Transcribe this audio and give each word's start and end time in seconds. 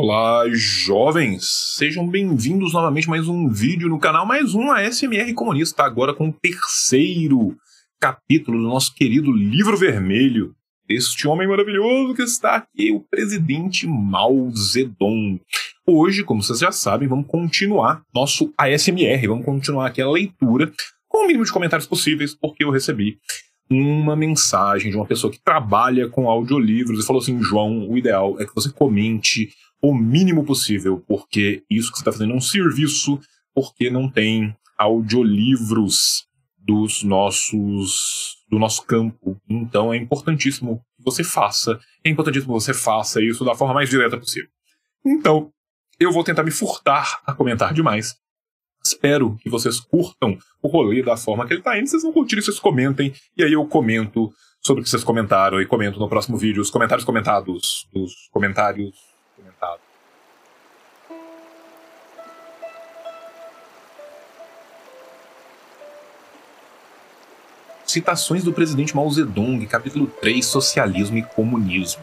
Olá, 0.00 0.44
jovens! 0.52 1.74
Sejam 1.76 2.06
bem-vindos 2.06 2.72
novamente 2.72 3.08
a 3.08 3.10
mais 3.10 3.26
um 3.26 3.48
vídeo 3.48 3.88
no 3.88 3.98
canal, 3.98 4.24
mais 4.24 4.54
um 4.54 4.70
ASMR 4.70 5.34
Comunista, 5.34 5.82
agora 5.82 6.14
com 6.14 6.28
o 6.28 6.32
terceiro 6.32 7.56
capítulo 7.98 8.58
do 8.58 8.68
nosso 8.68 8.94
querido 8.94 9.32
Livro 9.32 9.76
Vermelho, 9.76 10.54
este 10.88 11.26
homem 11.26 11.48
maravilhoso 11.48 12.14
que 12.14 12.22
está 12.22 12.54
aqui, 12.54 12.92
o 12.92 13.00
presidente 13.00 13.88
Mao 13.88 14.48
Zedong. 14.52 15.40
Hoje, 15.84 16.22
como 16.22 16.44
vocês 16.44 16.60
já 16.60 16.70
sabem, 16.70 17.08
vamos 17.08 17.26
continuar 17.26 18.04
nosso 18.14 18.54
ASMR, 18.56 19.26
vamos 19.26 19.44
continuar 19.44 19.88
aqui 19.88 20.00
a 20.00 20.08
leitura 20.08 20.72
com 21.08 21.24
o 21.24 21.26
mínimo 21.26 21.44
de 21.44 21.52
comentários 21.52 21.88
possíveis, 21.88 22.36
porque 22.36 22.62
eu 22.62 22.70
recebi 22.70 23.18
uma 23.68 24.14
mensagem 24.14 24.92
de 24.92 24.96
uma 24.96 25.06
pessoa 25.06 25.32
que 25.32 25.42
trabalha 25.42 26.08
com 26.08 26.30
audiolivros 26.30 27.02
e 27.02 27.06
falou 27.06 27.20
assim: 27.20 27.42
João, 27.42 27.90
o 27.90 27.98
ideal 27.98 28.40
é 28.40 28.46
que 28.46 28.54
você 28.54 28.70
comente 28.70 29.50
o 29.80 29.94
mínimo 29.94 30.44
possível, 30.44 31.02
porque 31.06 31.62
isso 31.70 31.90
que 31.90 31.98
você 31.98 32.02
está 32.02 32.12
fazendo 32.12 32.32
é 32.32 32.36
um 32.36 32.40
serviço, 32.40 33.20
porque 33.54 33.90
não 33.90 34.10
tem 34.10 34.56
audiolivros 34.76 36.26
dos 36.58 37.02
nossos 37.02 38.36
do 38.48 38.58
nosso 38.58 38.84
campo. 38.84 39.40
Então 39.48 39.92
é 39.92 39.96
importantíssimo 39.96 40.82
que 40.96 41.04
você 41.04 41.22
faça, 41.22 41.78
é 42.04 42.10
importantíssimo 42.10 42.52
que 42.54 42.60
você 42.60 42.74
faça 42.74 43.22
isso 43.22 43.44
da 43.44 43.54
forma 43.54 43.74
mais 43.74 43.88
direta 43.88 44.16
possível. 44.16 44.48
Então, 45.04 45.52
eu 45.98 46.12
vou 46.12 46.24
tentar 46.24 46.42
me 46.42 46.50
furtar 46.50 47.20
a 47.26 47.32
comentar 47.32 47.72
demais. 47.72 48.16
Espero 48.84 49.36
que 49.40 49.50
vocês 49.50 49.80
curtam 49.80 50.38
o 50.62 50.68
rolê 50.68 51.02
da 51.02 51.16
forma 51.16 51.46
que 51.46 51.52
ele 51.52 51.60
está 51.60 51.78
indo. 51.78 51.88
Vocês 51.88 52.04
não 52.04 52.12
curtirem, 52.12 52.42
vocês 52.42 52.58
comentem. 52.58 53.12
E 53.36 53.42
aí 53.42 53.52
eu 53.52 53.66
comento 53.66 54.32
sobre 54.60 54.80
o 54.80 54.84
que 54.84 54.90
vocês 54.90 55.04
comentaram 55.04 55.60
e 55.60 55.66
comento 55.66 55.98
no 55.98 56.08
próximo 56.08 56.36
vídeo 56.36 56.62
os 56.62 56.70
comentários 56.70 57.04
comentados 57.04 57.88
dos 57.92 58.28
comentários 58.30 58.94
Citações 67.88 68.44
do 68.44 68.52
presidente 68.52 68.94
Mao 68.94 69.10
Zedong, 69.10 69.64
capítulo 69.66 70.08
3, 70.20 70.44
Socialismo 70.44 71.16
e 71.16 71.22
Comunismo. 71.22 72.02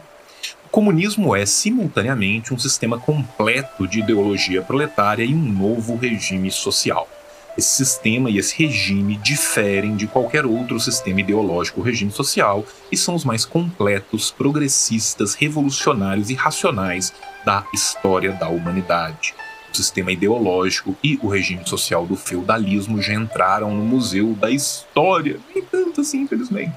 O 0.64 0.68
comunismo 0.68 1.34
é, 1.34 1.46
simultaneamente, 1.46 2.52
um 2.52 2.58
sistema 2.58 2.98
completo 2.98 3.86
de 3.86 4.00
ideologia 4.00 4.62
proletária 4.62 5.22
e 5.22 5.32
um 5.32 5.52
novo 5.52 5.94
regime 5.94 6.50
social. 6.50 7.08
Esse 7.56 7.84
sistema 7.84 8.28
e 8.28 8.36
esse 8.36 8.60
regime 8.60 9.16
diferem 9.18 9.94
de 9.94 10.08
qualquer 10.08 10.44
outro 10.44 10.80
sistema 10.80 11.20
ideológico 11.20 11.78
ou 11.78 11.86
regime 11.86 12.10
social 12.10 12.66
e 12.90 12.96
são 12.96 13.14
os 13.14 13.24
mais 13.24 13.44
completos, 13.44 14.32
progressistas, 14.32 15.34
revolucionários 15.34 16.30
e 16.30 16.34
racionais 16.34 17.12
da 17.44 17.64
história 17.72 18.32
da 18.32 18.48
humanidade. 18.48 19.36
Sistema 19.76 20.10
ideológico 20.10 20.96
e 21.02 21.18
o 21.22 21.28
regime 21.28 21.62
social 21.66 22.06
do 22.06 22.16
feudalismo 22.16 23.02
já 23.02 23.14
entraram 23.14 23.74
no 23.74 23.84
Museu 23.84 24.32
da 24.34 24.50
História. 24.50 25.38
Nem 25.54 25.62
tanto 25.62 26.00
assim, 26.00 26.22
infelizmente. 26.22 26.74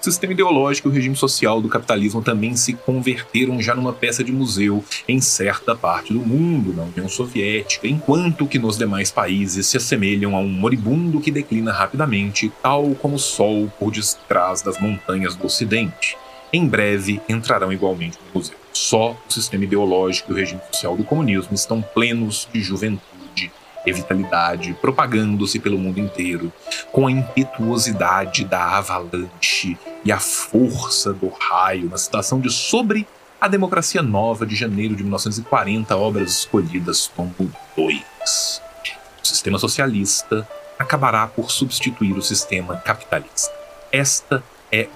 O 0.00 0.04
sistema 0.04 0.32
ideológico 0.32 0.88
e 0.88 0.90
o 0.90 0.94
regime 0.94 1.16
social 1.16 1.60
do 1.60 1.68
capitalismo 1.68 2.22
também 2.22 2.56
se 2.56 2.72
converteram 2.72 3.60
já 3.60 3.74
numa 3.74 3.92
peça 3.92 4.24
de 4.24 4.32
museu 4.32 4.82
em 5.06 5.20
certa 5.20 5.74
parte 5.74 6.12
do 6.12 6.20
mundo, 6.20 6.74
na 6.74 6.84
União 6.84 7.08
Soviética, 7.08 7.86
enquanto 7.86 8.46
que 8.46 8.58
nos 8.58 8.78
demais 8.78 9.10
países 9.10 9.66
se 9.66 9.76
assemelham 9.76 10.34
a 10.34 10.40
um 10.40 10.48
moribundo 10.48 11.20
que 11.20 11.30
declina 11.30 11.72
rapidamente, 11.72 12.50
tal 12.62 12.94
como 12.94 13.16
o 13.16 13.18
sol 13.18 13.70
por 13.78 13.90
detrás 13.90 14.62
das 14.62 14.80
montanhas 14.80 15.34
do 15.34 15.46
Ocidente. 15.46 16.16
Em 16.52 16.66
breve 16.66 17.20
entrarão 17.28 17.72
igualmente 17.72 18.18
no 18.26 18.40
museu. 18.40 18.56
Só 18.72 19.16
o 19.28 19.32
sistema 19.32 19.64
ideológico 19.64 20.30
e 20.30 20.34
o 20.34 20.36
regime 20.36 20.60
social 20.72 20.96
do 20.96 21.04
comunismo 21.04 21.54
estão 21.54 21.82
plenos 21.82 22.48
de 22.52 22.60
juventude 22.62 23.52
e 23.84 23.92
vitalidade, 23.92 24.74
propagando-se 24.80 25.58
pelo 25.58 25.78
mundo 25.78 26.00
inteiro, 26.00 26.52
com 26.90 27.06
a 27.06 27.10
impetuosidade 27.10 28.44
da 28.44 28.76
avalanche 28.78 29.76
e 30.04 30.12
a 30.12 30.18
força 30.18 31.12
do 31.12 31.28
raio, 31.28 31.88
na 31.88 31.98
citação 31.98 32.40
de 32.40 32.50
Sobre 32.50 33.06
a 33.40 33.46
Democracia 33.46 34.02
Nova 34.02 34.44
de 34.44 34.56
janeiro 34.56 34.96
de 34.96 35.02
1940, 35.02 35.96
Obras 35.96 36.30
Escolhidas, 36.30 37.06
tomo 37.14 37.52
2. 37.76 38.62
O 39.22 39.26
sistema 39.26 39.58
socialista 39.58 40.48
acabará 40.78 41.26
por 41.26 41.50
substituir 41.50 42.16
o 42.16 42.22
sistema 42.22 42.76
capitalista. 42.78 43.52
Esta 43.92 44.42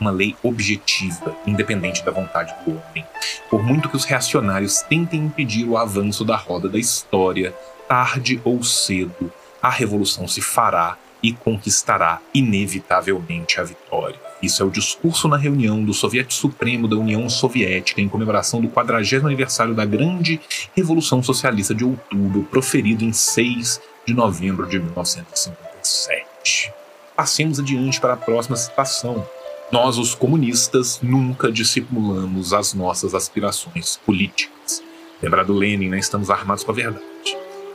uma 0.00 0.10
lei 0.10 0.36
objetiva, 0.42 1.36
independente 1.46 2.04
da 2.04 2.10
vontade 2.10 2.54
do 2.64 2.72
homem. 2.72 3.04
Por 3.48 3.62
muito 3.62 3.88
que 3.88 3.96
os 3.96 4.04
reacionários 4.04 4.82
tentem 4.82 5.20
impedir 5.20 5.68
o 5.68 5.76
avanço 5.76 6.24
da 6.24 6.36
roda 6.36 6.68
da 6.68 6.78
história, 6.78 7.54
tarde 7.88 8.40
ou 8.44 8.62
cedo, 8.62 9.32
a 9.60 9.70
revolução 9.70 10.26
se 10.26 10.40
fará 10.40 10.96
e 11.22 11.32
conquistará 11.32 12.20
inevitavelmente 12.34 13.60
a 13.60 13.64
vitória. 13.64 14.20
Isso 14.42 14.62
é 14.62 14.66
o 14.66 14.70
discurso 14.70 15.28
na 15.28 15.36
reunião 15.36 15.84
do 15.84 15.94
Soviético 15.94 16.34
Supremo 16.34 16.88
da 16.88 16.96
União 16.96 17.28
Soviética 17.28 18.00
em 18.00 18.08
comemoração 18.08 18.60
do 18.60 18.68
40 18.68 19.24
aniversário 19.24 19.72
da 19.72 19.84
Grande 19.84 20.40
Revolução 20.74 21.22
Socialista 21.22 21.72
de 21.74 21.84
Outubro, 21.84 22.42
proferido 22.50 23.04
em 23.04 23.12
6 23.12 23.80
de 24.04 24.12
novembro 24.12 24.66
de 24.68 24.80
1957. 24.80 26.72
Passemos 27.14 27.60
adiante 27.60 28.00
para 28.00 28.14
a 28.14 28.16
próxima 28.16 28.56
citação. 28.56 29.24
Nós, 29.72 29.96
os 29.96 30.14
comunistas, 30.14 31.00
nunca 31.02 31.50
dissimulamos 31.50 32.52
as 32.52 32.74
nossas 32.74 33.14
aspirações 33.14 33.98
políticas. 34.04 34.82
Lembrado 35.22 35.54
Lenin, 35.54 35.88
né? 35.88 35.98
estamos 35.98 36.28
armados 36.28 36.62
com 36.62 36.72
a 36.72 36.74
verdade. 36.74 37.02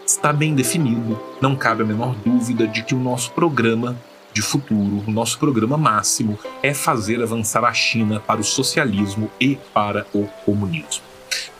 Está 0.05 0.31
bem 0.31 0.53
definido, 0.53 1.19
não 1.41 1.55
cabe 1.55 1.81
a 1.81 1.85
menor 1.87 2.13
dúvida 2.23 2.67
de 2.67 2.83
que 2.83 2.93
o 2.93 2.99
nosso 2.99 3.31
programa 3.31 3.99
de 4.31 4.43
futuro, 4.43 5.03
o 5.07 5.11
nosso 5.11 5.39
programa 5.39 5.75
máximo, 5.75 6.37
é 6.61 6.71
fazer 6.71 7.19
avançar 7.19 7.63
a 7.63 7.73
China 7.73 8.19
para 8.19 8.41
o 8.41 8.43
socialismo 8.43 9.31
e 9.41 9.57
para 9.73 10.05
o 10.13 10.27
comunismo. 10.45 11.01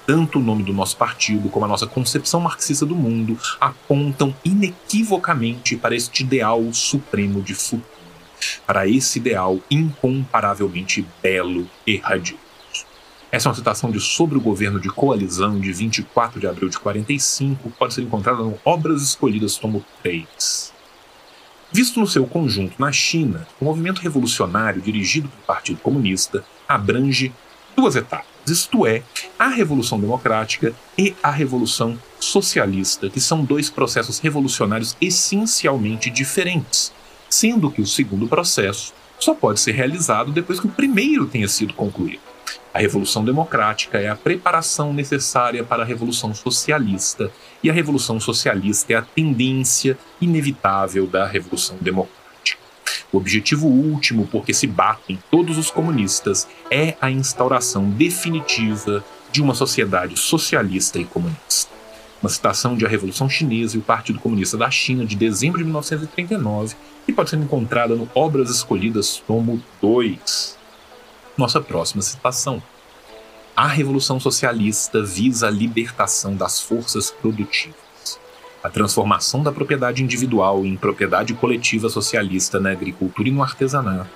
Tanto 0.05 0.37
o 0.37 0.41
nome 0.41 0.61
do 0.61 0.71
nosso 0.71 0.97
partido 0.97 1.49
como 1.49 1.65
a 1.65 1.67
nossa 1.67 1.87
concepção 1.87 2.39
marxista 2.41 2.85
do 2.85 2.93
mundo 2.93 3.39
apontam 3.59 4.35
inequivocamente 4.45 5.75
para 5.75 5.95
este 5.95 6.21
ideal 6.21 6.61
supremo 6.71 7.41
de 7.41 7.55
futuro 7.55 7.97
para 8.65 8.87
esse 8.87 9.19
ideal 9.19 9.59
incomparavelmente 9.69 11.05
belo 11.21 11.69
e 11.85 11.97
radioso. 11.97 12.47
Essa 13.29 13.47
é 13.47 13.49
uma 13.49 13.55
citação 13.55 13.91
de 13.91 13.99
Sobre 13.99 14.37
o 14.37 14.41
Governo 14.41 14.79
de 14.79 14.89
Coalizão 14.89 15.59
de 15.59 15.73
24 15.73 16.39
de 16.39 16.47
abril 16.47 16.69
de 16.69 16.79
45, 16.79 17.69
pode 17.71 17.93
ser 17.93 18.01
encontrada 18.01 18.41
no 18.41 18.57
Obras 18.63 19.01
Escolhidas, 19.01 19.57
tomo 19.57 19.83
3. 20.01 20.73
Visto 21.71 21.99
no 21.99 22.07
seu 22.07 22.25
conjunto 22.25 22.75
na 22.79 22.91
China, 22.91 23.45
o 23.59 23.65
movimento 23.65 23.99
revolucionário 23.99 24.81
dirigido 24.81 25.27
pelo 25.27 25.43
Partido 25.43 25.81
Comunista 25.81 26.45
abrange 26.65 27.33
duas 27.75 27.97
etapas, 27.97 28.25
isto 28.47 28.87
é, 28.87 29.03
a 29.37 29.49
Revolução 29.49 29.99
Democrática 29.99 30.73
e 30.97 31.13
a 31.21 31.29
Revolução 31.29 31.99
Socialista, 32.19 33.09
que 33.09 33.19
são 33.19 33.43
dois 33.43 33.69
processos 33.69 34.19
revolucionários 34.19 34.95
essencialmente 35.01 36.09
diferentes, 36.09 36.93
sendo 37.29 37.71
que 37.71 37.81
o 37.81 37.87
segundo 37.87 38.27
processo 38.27 38.93
só 39.19 39.33
pode 39.33 39.59
ser 39.59 39.71
realizado 39.71 40.31
depois 40.31 40.59
que 40.59 40.67
o 40.67 40.71
primeiro 40.71 41.25
tenha 41.25 41.47
sido 41.47 41.73
concluído. 41.73 42.21
A 42.73 42.79
Revolução 42.79 43.25
Democrática 43.25 43.97
é 43.97 44.07
a 44.07 44.15
preparação 44.15 44.93
necessária 44.93 45.63
para 45.63 45.81
a 45.81 45.85
Revolução 45.85 46.33
Socialista, 46.33 47.31
e 47.63 47.69
a 47.69 47.73
Revolução 47.73 48.19
Socialista 48.19 48.93
é 48.93 48.95
a 48.95 49.01
tendência 49.01 49.97
inevitável 50.21 51.07
da 51.07 51.25
Revolução 51.25 51.75
Democrática. 51.81 52.17
O 53.11 53.17
objetivo 53.17 53.67
último 53.67 54.27
por 54.27 54.45
que 54.45 54.53
se 54.53 54.67
batem 54.67 55.17
todos 55.31 55.57
os 55.57 55.71
comunistas 55.71 56.47
é 56.69 56.95
a 57.01 57.09
instauração 57.09 57.89
definitiva 57.89 59.03
de 59.31 59.41
uma 59.41 59.55
sociedade 59.55 60.17
socialista 60.17 60.99
e 60.99 61.05
comunista 61.05 61.76
uma 62.21 62.29
citação 62.29 62.75
de 62.75 62.85
A 62.85 62.89
Revolução 62.89 63.29
Chinesa 63.29 63.75
e 63.75 63.79
o 63.79 63.83
Partido 63.83 64.19
Comunista 64.19 64.57
da 64.57 64.69
China 64.71 65.05
de 65.05 65.15
dezembro 65.15 65.59
de 65.59 65.63
1939, 65.63 66.75
que 67.05 67.13
pode 67.13 67.29
ser 67.29 67.37
encontrada 67.37 67.95
no 67.95 68.09
Obras 68.15 68.49
Escolhidas, 68.49 69.21
tomo 69.25 69.61
2. 69.81 70.57
Nossa 71.37 71.61
próxima 71.61 72.01
citação. 72.01 72.61
A 73.55 73.67
Revolução 73.67 74.19
Socialista 74.19 75.03
visa 75.03 75.47
a 75.47 75.51
libertação 75.51 76.35
das 76.35 76.59
forças 76.59 77.09
produtivas 77.09 77.87
a 78.63 78.69
transformação 78.69 79.41
da 79.41 79.51
propriedade 79.51 80.03
individual 80.03 80.65
em 80.65 80.75
propriedade 80.75 81.33
coletiva 81.33 81.89
socialista 81.89 82.59
na 82.59 82.71
agricultura 82.71 83.29
e 83.29 83.31
no 83.31 83.41
artesanato, 83.41 84.09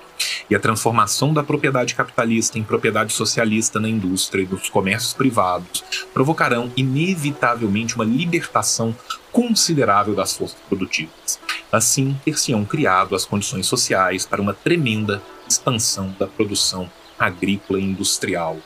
e 0.48 0.54
a 0.54 0.60
transformação 0.60 1.32
da 1.32 1.42
propriedade 1.42 1.94
capitalista 1.94 2.58
em 2.58 2.62
propriedade 2.62 3.12
socialista 3.12 3.80
na 3.80 3.88
indústria 3.88 4.42
e 4.42 4.46
nos 4.46 4.68
comércios 4.68 5.14
privados 5.14 5.84
provocarão 6.12 6.70
inevitavelmente 6.76 7.94
uma 7.94 8.04
libertação 8.04 8.94
considerável 9.30 10.14
das 10.14 10.36
forças 10.36 10.58
produtivas. 10.68 11.40
Assim, 11.70 12.18
ter-se-ão 12.24 12.64
criado 12.64 13.14
as 13.14 13.24
condições 13.24 13.66
sociais 13.66 14.26
para 14.26 14.42
uma 14.42 14.52
tremenda 14.52 15.22
expansão 15.48 16.14
da 16.18 16.26
produção 16.26 16.90
agrícola 17.18 17.78
e 17.78 17.84
industrial, 17.84 18.58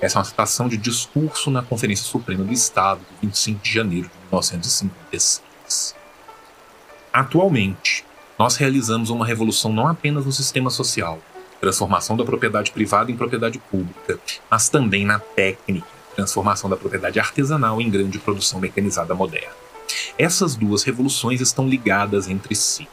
Essa 0.00 0.16
é 0.16 0.20
uma 0.20 0.24
citação 0.24 0.68
de 0.68 0.76
discurso 0.76 1.50
na 1.50 1.60
Conferência 1.60 2.04
Suprema 2.04 2.44
do 2.44 2.52
Estado, 2.52 3.00
de 3.00 3.26
25 3.26 3.60
de 3.60 3.72
janeiro 3.72 4.06
de 4.08 4.14
1956. 4.30 5.42
Atualmente, 7.12 7.87
nós 8.38 8.56
realizamos 8.56 9.10
uma 9.10 9.26
revolução 9.26 9.72
não 9.72 9.88
apenas 9.88 10.24
no 10.24 10.32
sistema 10.32 10.70
social, 10.70 11.18
transformação 11.60 12.16
da 12.16 12.24
propriedade 12.24 12.70
privada 12.70 13.10
em 13.10 13.16
propriedade 13.16 13.58
pública, 13.58 14.18
mas 14.48 14.68
também 14.68 15.04
na 15.04 15.18
técnica, 15.18 15.88
transformação 16.14 16.70
da 16.70 16.76
propriedade 16.76 17.18
artesanal 17.18 17.80
em 17.80 17.90
grande 17.90 18.18
produção 18.18 18.60
mecanizada 18.60 19.14
moderna. 19.14 19.52
Essas 20.16 20.54
duas 20.54 20.84
revoluções 20.84 21.40
estão 21.40 21.68
ligadas 21.68 22.28
entre 22.28 22.54
si. 22.54 22.86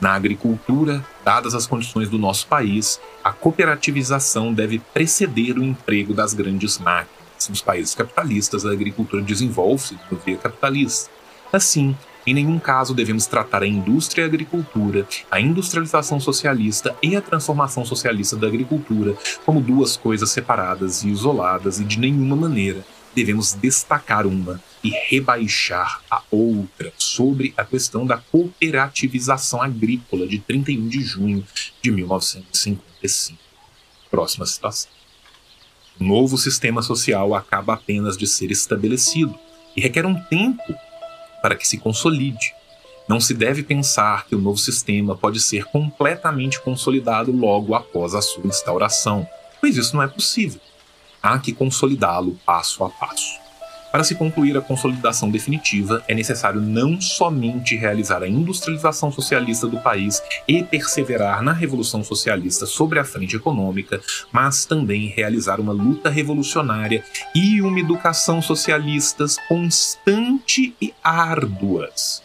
Na 0.00 0.14
agricultura, 0.14 1.04
dadas 1.24 1.54
as 1.54 1.66
condições 1.66 2.08
do 2.08 2.18
nosso 2.18 2.46
país, 2.46 3.00
a 3.22 3.32
cooperativização 3.32 4.52
deve 4.52 4.78
preceder 4.78 5.58
o 5.58 5.64
emprego 5.64 6.12
das 6.12 6.34
grandes 6.34 6.78
máquinas. 6.78 7.48
Nos 7.48 7.60
países 7.60 7.94
capitalistas, 7.94 8.64
a 8.64 8.70
agricultura 8.70 9.22
desenvolve-se 9.22 9.94
de 9.94 10.16
via 10.24 10.36
capitalista. 10.36 11.10
Assim, 11.52 11.96
em 12.26 12.34
nenhum 12.34 12.58
caso 12.58 12.94
devemos 12.94 13.26
tratar 13.26 13.62
a 13.62 13.66
indústria 13.66 14.22
e 14.22 14.24
a 14.24 14.28
agricultura, 14.28 15.06
a 15.30 15.40
industrialização 15.40 16.18
socialista 16.18 16.96
e 17.02 17.16
a 17.16 17.20
transformação 17.20 17.84
socialista 17.84 18.36
da 18.36 18.46
agricultura 18.46 19.14
como 19.44 19.60
duas 19.60 19.96
coisas 19.96 20.30
separadas 20.30 21.02
e 21.02 21.08
isoladas, 21.08 21.80
e 21.80 21.84
de 21.84 21.98
nenhuma 21.98 22.36
maneira 22.36 22.84
devemos 23.14 23.54
destacar 23.54 24.26
uma 24.26 24.60
e 24.82 24.90
rebaixar 25.08 26.02
a 26.10 26.22
outra 26.30 26.92
sobre 26.98 27.54
a 27.56 27.64
questão 27.64 28.04
da 28.04 28.18
cooperativização 28.18 29.62
agrícola 29.62 30.26
de 30.26 30.38
31 30.38 30.88
de 30.88 31.00
junho 31.00 31.46
de 31.80 31.90
1955. 31.90 33.38
Próxima 34.10 34.44
citação. 34.46 34.90
O 35.98 36.04
novo 36.04 36.36
sistema 36.36 36.82
social 36.82 37.34
acaba 37.34 37.74
apenas 37.74 38.16
de 38.16 38.26
ser 38.26 38.50
estabelecido 38.50 39.38
e 39.76 39.80
requer 39.80 40.04
um 40.04 40.14
tempo 40.14 40.74
para 41.44 41.56
que 41.56 41.68
se 41.68 41.76
consolide. 41.76 42.54
Não 43.06 43.20
se 43.20 43.34
deve 43.34 43.62
pensar 43.62 44.24
que 44.24 44.34
o 44.34 44.40
novo 44.40 44.56
sistema 44.56 45.14
pode 45.14 45.40
ser 45.40 45.66
completamente 45.66 46.58
consolidado 46.58 47.30
logo 47.30 47.74
após 47.74 48.14
a 48.14 48.22
sua 48.22 48.46
instauração, 48.46 49.28
pois 49.60 49.76
isso 49.76 49.94
não 49.94 50.02
é 50.02 50.08
possível 50.08 50.58
há 51.22 51.38
que 51.38 51.52
consolidá-lo 51.52 52.38
passo 52.46 52.82
a 52.82 52.88
passo. 52.88 53.43
Para 53.94 54.02
se 54.02 54.16
concluir 54.16 54.56
a 54.56 54.60
consolidação 54.60 55.30
definitiva, 55.30 56.02
é 56.08 56.14
necessário 56.16 56.60
não 56.60 57.00
somente 57.00 57.76
realizar 57.76 58.24
a 58.24 58.28
industrialização 58.28 59.12
socialista 59.12 59.68
do 59.68 59.78
país 59.78 60.20
e 60.48 60.64
perseverar 60.64 61.44
na 61.44 61.52
revolução 61.52 62.02
socialista 62.02 62.66
sobre 62.66 62.98
a 62.98 63.04
frente 63.04 63.36
econômica, 63.36 64.00
mas 64.32 64.64
também 64.64 65.06
realizar 65.06 65.60
uma 65.60 65.72
luta 65.72 66.10
revolucionária 66.10 67.04
e 67.36 67.62
uma 67.62 67.78
educação 67.78 68.42
socialistas 68.42 69.36
constante 69.46 70.74
e 70.82 70.92
árduas, 71.00 72.20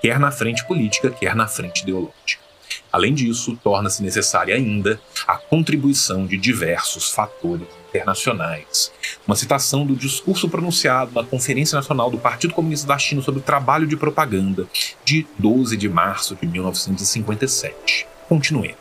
quer 0.00 0.20
na 0.20 0.30
frente 0.30 0.64
política, 0.68 1.10
quer 1.10 1.34
na 1.34 1.48
frente 1.48 1.82
ideológica. 1.82 2.44
Além 2.92 3.12
disso, 3.12 3.58
torna-se 3.60 4.04
necessária 4.04 4.54
ainda 4.54 5.00
a 5.26 5.36
contribuição 5.36 6.28
de 6.28 6.36
diversos 6.36 7.10
fatores 7.10 7.77
internacionais. 7.88 8.92
Uma 9.26 9.36
citação 9.36 9.84
do 9.84 9.96
discurso 9.96 10.48
pronunciado 10.48 11.12
na 11.14 11.24
Conferência 11.24 11.76
Nacional 11.76 12.10
do 12.10 12.18
Partido 12.18 12.54
Comunista 12.54 12.86
da 12.86 12.98
China 12.98 13.22
sobre 13.22 13.40
o 13.40 13.42
trabalho 13.42 13.86
de 13.86 13.96
propaganda, 13.96 14.66
de 15.04 15.26
12 15.38 15.76
de 15.76 15.88
março 15.88 16.36
de 16.36 16.46
1957. 16.46 18.06
Continuemos. 18.28 18.78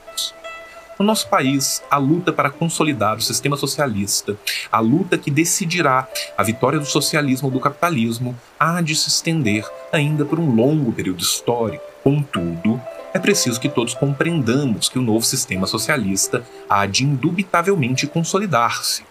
No 1.00 1.06
nosso 1.06 1.30
país, 1.30 1.84
a 1.92 1.98
luta 1.98 2.34
para 2.34 2.50
consolidar 2.50 3.18
o 3.18 3.22
sistema 3.22 3.56
socialista, 3.56 4.36
a 4.72 4.80
luta 4.80 5.16
que 5.16 5.30
decidirá 5.30 6.08
a 6.36 6.42
vitória 6.42 6.80
do 6.80 6.86
socialismo 6.86 7.50
ou 7.50 7.54
do 7.54 7.60
capitalismo, 7.60 8.36
há 8.60 8.82
de 8.82 8.96
se 8.96 9.08
estender 9.08 9.64
ainda 9.92 10.26
por 10.26 10.40
um 10.40 10.56
longo 10.56 10.92
período 10.92 11.22
histórico. 11.22 11.84
Contudo, 12.04 12.82
é 13.18 13.20
preciso 13.20 13.60
que 13.60 13.68
todos 13.68 13.96
compreendamos 13.96 14.88
que 14.90 15.00
o 15.00 15.02
novo 15.02 15.26
sistema 15.26 15.66
socialista 15.66 16.46
há 16.70 16.86
de 16.86 17.04
indubitavelmente 17.04 18.06
consolidar-se. 18.06 19.04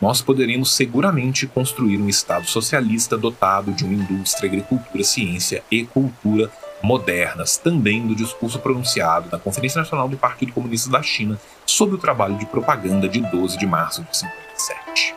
Nós 0.00 0.22
poderemos 0.22 0.74
seguramente 0.74 1.46
construir 1.46 1.98
um 1.98 2.08
Estado 2.08 2.46
socialista 2.46 3.18
dotado 3.18 3.70
de 3.72 3.84
uma 3.84 3.92
indústria, 3.92 4.48
agricultura, 4.48 5.04
ciência 5.04 5.62
e 5.70 5.84
cultura 5.84 6.50
modernas, 6.82 7.58
também 7.58 8.06
do 8.06 8.14
discurso 8.14 8.58
pronunciado 8.58 9.28
na 9.30 9.38
Conferência 9.38 9.80
Nacional 9.80 10.08
do 10.08 10.16
Partido 10.16 10.52
Comunista 10.52 10.88
da 10.88 11.02
China 11.02 11.38
sobre 11.66 11.96
o 11.96 11.98
trabalho 11.98 12.38
de 12.38 12.46
propaganda 12.46 13.06
de 13.06 13.20
12 13.20 13.58
de 13.58 13.66
março 13.66 14.02
de 14.04 14.16
57. 14.16 15.14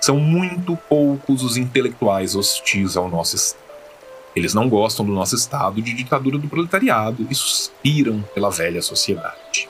São 0.00 0.18
muito 0.18 0.78
poucos 0.88 1.42
os 1.42 1.58
intelectuais 1.58 2.34
hostis 2.34 2.96
ao 2.96 3.10
nosso 3.10 3.36
Estado 3.36 3.63
eles 4.34 4.54
não 4.54 4.68
gostam 4.68 5.04
do 5.04 5.12
nosso 5.12 5.34
estado 5.34 5.80
de 5.80 5.92
ditadura 5.92 6.38
do 6.38 6.48
proletariado 6.48 7.26
e 7.30 7.34
suspiram 7.34 8.22
pela 8.34 8.50
velha 8.50 8.82
sociedade. 8.82 9.68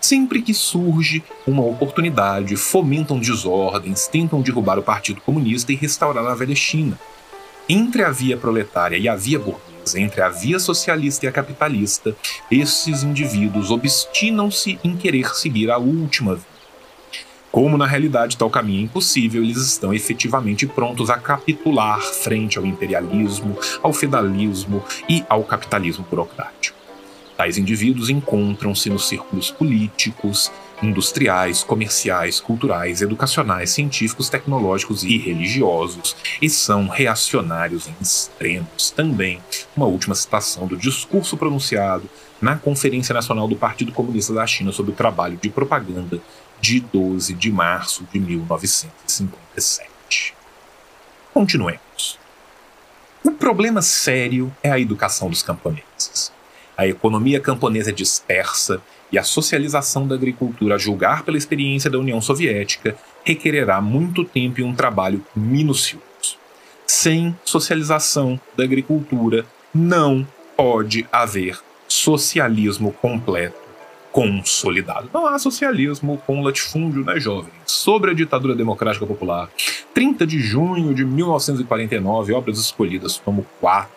Sempre 0.00 0.42
que 0.42 0.52
surge 0.52 1.22
uma 1.46 1.62
oportunidade, 1.62 2.56
fomentam 2.56 3.18
desordens, 3.18 4.08
tentam 4.08 4.42
derrubar 4.42 4.78
o 4.78 4.82
Partido 4.82 5.20
Comunista 5.20 5.72
e 5.72 5.76
restaurar 5.76 6.26
a 6.26 6.34
velha 6.34 6.56
China. 6.56 6.98
Entre 7.68 8.02
a 8.02 8.10
via 8.10 8.36
proletária 8.36 8.96
e 8.96 9.08
a 9.08 9.14
via 9.14 9.38
burguesa, 9.38 10.00
entre 10.00 10.20
a 10.20 10.28
via 10.28 10.58
socialista 10.58 11.24
e 11.24 11.28
a 11.28 11.32
capitalista, 11.32 12.16
esses 12.50 13.04
indivíduos 13.04 13.70
obstinam-se 13.70 14.78
em 14.82 14.96
querer 14.96 15.34
seguir 15.36 15.70
a 15.70 15.78
última 15.78 16.34
via 16.34 16.51
como 17.52 17.76
na 17.76 17.86
realidade 17.86 18.38
tal 18.38 18.48
caminho 18.48 18.80
é 18.80 18.84
impossível, 18.84 19.44
eles 19.44 19.58
estão 19.58 19.92
efetivamente 19.92 20.66
prontos 20.66 21.10
a 21.10 21.18
capitular 21.18 22.00
frente 22.00 22.56
ao 22.56 22.64
imperialismo, 22.64 23.58
ao 23.82 23.92
feudalismo 23.92 24.82
e 25.06 25.22
ao 25.28 25.44
capitalismo 25.44 26.04
burocrático. 26.08 26.78
Tais 27.36 27.58
indivíduos 27.58 28.08
encontram-se 28.08 28.88
nos 28.88 29.06
círculos 29.06 29.50
políticos, 29.50 30.50
industriais, 30.82 31.62
comerciais, 31.62 32.40
culturais, 32.40 33.02
educacionais, 33.02 33.70
científicos, 33.70 34.30
tecnológicos 34.30 35.02
e 35.02 35.18
religiosos, 35.18 36.16
e 36.40 36.48
são 36.48 36.88
reacionários 36.88 37.86
em 37.86 37.94
extremos. 38.00 38.90
Também, 38.90 39.40
uma 39.76 39.86
última 39.86 40.14
citação 40.14 40.66
do 40.66 40.76
discurso 40.76 41.36
pronunciado 41.36 42.08
na 42.40 42.56
Conferência 42.56 43.14
Nacional 43.14 43.46
do 43.46 43.54
Partido 43.54 43.92
Comunista 43.92 44.34
da 44.34 44.46
China 44.46 44.72
sobre 44.72 44.92
o 44.92 44.94
trabalho 44.94 45.38
de 45.40 45.48
propaganda 45.48 46.20
de 46.62 46.78
12 46.78 47.34
de 47.34 47.50
março 47.50 48.06
de 48.12 48.20
1957. 48.20 50.32
Continuemos. 51.34 52.20
O 53.24 53.32
problema 53.32 53.82
sério 53.82 54.54
é 54.62 54.70
a 54.70 54.78
educação 54.78 55.28
dos 55.28 55.42
camponeses. 55.42 56.32
A 56.76 56.86
economia 56.86 57.40
camponesa 57.40 57.90
é 57.90 57.92
dispersa 57.92 58.80
e 59.10 59.18
a 59.18 59.24
socialização 59.24 60.06
da 60.06 60.14
agricultura, 60.14 60.76
a 60.76 60.78
julgar 60.78 61.24
pela 61.24 61.36
experiência 61.36 61.90
da 61.90 61.98
União 61.98 62.20
Soviética, 62.20 62.96
requererá 63.24 63.80
muito 63.80 64.24
tempo 64.24 64.60
e 64.60 64.62
um 64.62 64.74
trabalho 64.74 65.26
minucioso. 65.34 66.38
Sem 66.86 67.36
socialização 67.44 68.40
da 68.56 68.62
agricultura, 68.62 69.44
não 69.74 70.24
pode 70.56 71.04
haver 71.10 71.58
socialismo 71.88 72.92
completo 72.92 73.61
consolidado. 74.12 75.08
Não 75.12 75.26
há 75.26 75.38
socialismo 75.38 76.22
com 76.26 76.42
latifúndio, 76.42 77.02
né, 77.02 77.18
jovens? 77.18 77.52
Sobre 77.64 78.10
a 78.10 78.14
ditadura 78.14 78.54
democrática 78.54 79.06
popular. 79.06 79.48
30 79.94 80.26
de 80.26 80.38
junho 80.38 80.94
de 80.94 81.04
1949, 81.04 82.34
obras 82.34 82.58
escolhidas, 82.58 83.16
tomo 83.16 83.46
4. 83.60 83.90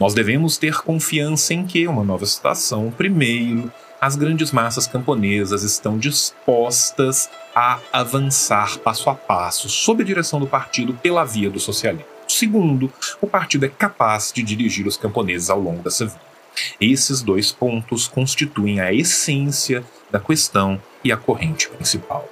Nós 0.00 0.14
devemos 0.14 0.56
ter 0.56 0.78
confiança 0.78 1.54
em 1.54 1.64
que, 1.64 1.86
uma 1.86 2.02
nova 2.02 2.26
citação, 2.26 2.90
primeiro, 2.90 3.70
as 4.00 4.16
grandes 4.16 4.50
massas 4.50 4.86
camponesas 4.86 5.62
estão 5.62 5.98
dispostas 5.98 7.30
a 7.54 7.78
avançar 7.92 8.78
passo 8.78 9.08
a 9.08 9.14
passo 9.14 9.68
sob 9.68 10.02
a 10.02 10.06
direção 10.06 10.40
do 10.40 10.46
partido 10.46 10.94
pela 10.94 11.24
via 11.24 11.48
do 11.48 11.60
socialismo. 11.60 12.06
Segundo, 12.26 12.92
o 13.20 13.26
partido 13.26 13.66
é 13.66 13.68
capaz 13.68 14.32
de 14.34 14.42
dirigir 14.42 14.86
os 14.86 14.96
camponeses 14.96 15.48
ao 15.48 15.60
longo 15.60 15.82
dessa 15.82 16.06
vida. 16.06 16.33
Esses 16.80 17.22
dois 17.22 17.52
pontos 17.52 18.06
constituem 18.06 18.80
a 18.80 18.92
essência 18.92 19.84
da 20.10 20.20
questão 20.20 20.80
e 21.02 21.10
a 21.10 21.16
corrente 21.16 21.68
principal. 21.68 22.28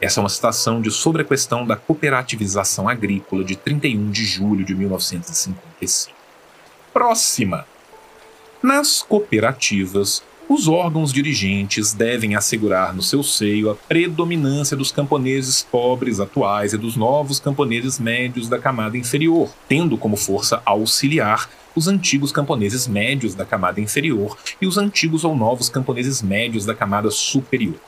Essa 0.00 0.20
é 0.20 0.22
uma 0.22 0.28
citação 0.28 0.80
de 0.80 0.90
Sobre 0.90 1.22
a 1.22 1.24
Questão 1.24 1.66
da 1.66 1.74
Cooperativização 1.74 2.88
Agrícola 2.88 3.42
de 3.42 3.56
31 3.56 4.10
de 4.10 4.24
julho 4.24 4.64
de 4.64 4.74
1955. 4.74 6.16
Próxima. 6.92 7.66
Nas 8.62 9.02
cooperativas, 9.02 10.22
os 10.48 10.66
órgãos 10.66 11.12
dirigentes 11.12 11.92
devem 11.92 12.34
assegurar 12.34 12.94
no 12.94 13.02
seu 13.02 13.22
seio 13.22 13.70
a 13.70 13.74
predominância 13.74 14.76
dos 14.76 14.90
camponeses 14.90 15.62
pobres 15.62 16.20
atuais 16.20 16.72
e 16.72 16.78
dos 16.78 16.96
novos 16.96 17.38
camponeses 17.38 17.98
médios 17.98 18.48
da 18.48 18.58
camada 18.58 18.96
inferior, 18.96 19.50
tendo 19.68 19.98
como 19.98 20.16
força 20.16 20.62
auxiliar 20.64 21.50
os 21.74 21.88
antigos 21.88 22.32
camponeses 22.32 22.86
médios 22.86 23.34
da 23.34 23.44
camada 23.44 23.80
inferior 23.80 24.36
e 24.60 24.66
os 24.66 24.78
antigos 24.78 25.24
ou 25.24 25.36
novos 25.36 25.68
camponeses 25.68 26.22
médios 26.22 26.64
da 26.64 26.74
camada 26.74 27.10
superior. 27.10 27.78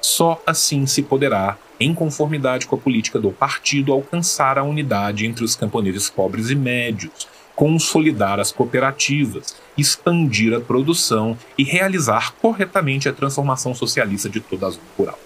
Só 0.00 0.42
assim 0.46 0.86
se 0.86 1.02
poderá, 1.02 1.56
em 1.78 1.94
conformidade 1.94 2.66
com 2.66 2.76
a 2.76 2.78
política 2.78 3.18
do 3.18 3.30
partido, 3.30 3.92
alcançar 3.92 4.58
a 4.58 4.64
unidade 4.64 5.26
entre 5.26 5.44
os 5.44 5.54
camponeses 5.54 6.10
pobres 6.10 6.50
e 6.50 6.54
médios, 6.54 7.28
consolidar 7.54 8.40
as 8.40 8.50
cooperativas, 8.50 9.54
expandir 9.76 10.54
a 10.54 10.60
produção 10.60 11.36
e 11.56 11.62
realizar 11.62 12.32
corretamente 12.40 13.08
a 13.08 13.12
transformação 13.12 13.74
socialista 13.74 14.28
de 14.28 14.40
toda 14.40 14.66
a 14.66 14.70
zona 14.70 14.82
rural. 14.96 15.18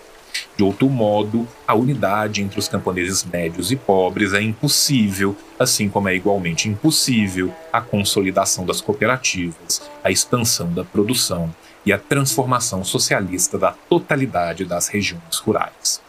De 0.57 0.63
outro 0.63 0.89
modo, 0.89 1.47
a 1.67 1.75
unidade 1.75 2.43
entre 2.43 2.59
os 2.59 2.69
camponeses 2.69 3.25
médios 3.25 3.73
e 3.73 3.77
pobres 3.77 4.33
é 4.33 4.41
impossível, 4.41 5.37
assim 5.59 5.89
como 5.89 6.09
é 6.09 6.15
igualmente 6.15 6.69
impossível 6.69 7.53
a 7.73 7.81
consolidação 7.81 8.65
das 8.65 8.81
cooperativas, 8.81 9.83
a 10.03 10.11
expansão 10.11 10.73
da 10.73 10.85
produção 10.85 11.55
e 11.85 11.93
a 11.93 11.99
transformação 11.99 12.85
socialista 12.85 13.59
da 13.59 13.73
totalidade 13.89 14.65
das 14.65 14.89
regiões 14.89 15.39
rurais. 15.39 16.01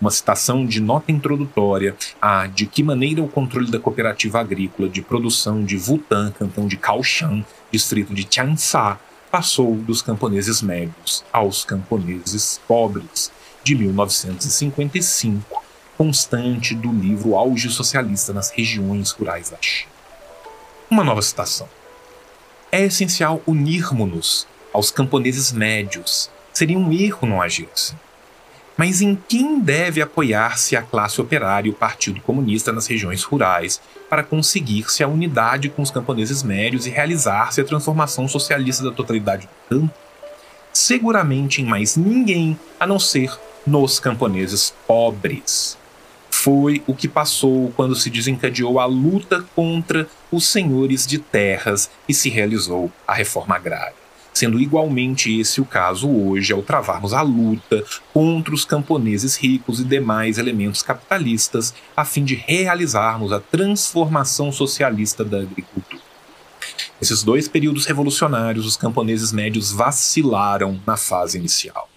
Uma 0.00 0.10
citação 0.10 0.66
de 0.66 0.80
nota 0.80 1.10
introdutória 1.10 1.96
a 2.20 2.46
de 2.46 2.66
que 2.66 2.82
maneira 2.82 3.22
o 3.22 3.28
controle 3.28 3.70
da 3.70 3.78
cooperativa 3.78 4.40
agrícola 4.40 4.88
de 4.88 5.00
produção 5.00 5.64
de 5.64 5.76
Wutan, 5.76 6.32
cantão 6.32 6.66
de 6.66 6.76
Kaoshan, 6.76 7.44
distrito 7.70 8.12
de 8.12 8.24
Tiansha, 8.24 8.98
passou 9.30 9.74
dos 9.74 10.02
camponeses 10.02 10.62
médios 10.62 11.24
aos 11.32 11.64
camponeses 11.64 12.60
pobres, 12.68 13.32
de 13.64 13.74
1955, 13.74 15.64
constante 15.96 16.74
do 16.74 16.92
livro 16.92 17.34
Auge 17.34 17.70
Socialista 17.70 18.32
nas 18.32 18.50
Regiões 18.50 19.10
Rurais 19.10 19.48
da 19.48 19.56
China. 19.58 19.90
Uma 20.90 21.02
nova 21.02 21.22
citação. 21.22 21.66
É 22.70 22.82
essencial 22.82 23.42
unirmos-nos 23.46 24.46
aos 24.72 24.90
camponeses 24.90 25.50
médios. 25.50 26.30
Seria 26.52 26.78
um 26.78 26.92
erro 26.92 27.26
não 27.26 27.40
agir 27.40 27.66
assim. 27.74 27.96
Mas 28.76 29.00
em 29.00 29.16
quem 29.28 29.60
deve 29.60 30.02
apoiar-se 30.02 30.76
a 30.76 30.82
classe 30.82 31.20
operária 31.20 31.68
e 31.68 31.70
o 31.70 31.74
Partido 31.74 32.20
Comunista 32.20 32.72
nas 32.72 32.86
regiões 32.86 33.22
rurais 33.22 33.80
para 34.10 34.24
conseguir-se 34.24 35.02
a 35.02 35.08
unidade 35.08 35.70
com 35.70 35.80
os 35.80 35.92
camponeses 35.92 36.42
médios 36.42 36.86
e 36.86 36.90
realizar-se 36.90 37.60
a 37.60 37.64
transformação 37.64 38.28
socialista 38.28 38.84
da 38.84 38.90
totalidade 38.90 39.46
do 39.46 39.78
campo? 39.78 39.94
Seguramente 40.72 41.62
em 41.62 41.64
mais 41.64 41.96
ninguém 41.96 42.58
a 42.78 42.86
não 42.86 42.98
ser 42.98 43.30
nos 43.66 43.98
camponeses 43.98 44.74
pobres. 44.86 45.78
Foi 46.30 46.82
o 46.86 46.94
que 46.94 47.08
passou 47.08 47.72
quando 47.74 47.94
se 47.94 48.10
desencadeou 48.10 48.78
a 48.78 48.84
luta 48.84 49.44
contra 49.54 50.06
os 50.30 50.46
senhores 50.46 51.06
de 51.06 51.18
terras 51.18 51.90
e 52.08 52.12
se 52.12 52.28
realizou 52.28 52.92
a 53.06 53.14
reforma 53.14 53.54
agrária. 53.54 53.94
Sendo 54.32 54.60
igualmente 54.60 55.38
esse 55.38 55.60
o 55.60 55.64
caso 55.64 56.10
hoje 56.10 56.52
ao 56.52 56.60
travarmos 56.60 57.14
a 57.14 57.22
luta 57.22 57.84
contra 58.12 58.52
os 58.52 58.64
camponeses 58.64 59.36
ricos 59.36 59.78
e 59.78 59.84
demais 59.84 60.36
elementos 60.36 60.82
capitalistas 60.82 61.72
a 61.96 62.04
fim 62.04 62.24
de 62.24 62.34
realizarmos 62.34 63.32
a 63.32 63.38
transformação 63.38 64.50
socialista 64.50 65.24
da 65.24 65.38
agricultura. 65.38 66.02
Nesses 67.00 67.22
dois 67.22 67.46
períodos 67.46 67.86
revolucionários, 67.86 68.66
os 68.66 68.76
camponeses 68.76 69.32
médios 69.32 69.70
vacilaram 69.70 70.80
na 70.84 70.96
fase 70.96 71.38
inicial. 71.38 71.88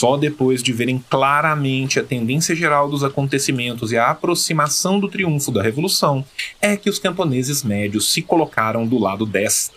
Só 0.00 0.16
depois 0.16 0.62
de 0.62 0.72
verem 0.72 1.04
claramente 1.10 2.00
a 2.00 2.02
tendência 2.02 2.56
geral 2.56 2.88
dos 2.88 3.04
acontecimentos 3.04 3.92
e 3.92 3.98
a 3.98 4.08
aproximação 4.08 4.98
do 4.98 5.10
triunfo 5.10 5.52
da 5.52 5.62
Revolução 5.62 6.24
é 6.58 6.74
que 6.74 6.88
os 6.88 6.98
camponeses 6.98 7.62
médios 7.62 8.10
se 8.10 8.22
colocaram 8.22 8.86
do 8.86 8.98
lado 8.98 9.26
desta. 9.26 9.76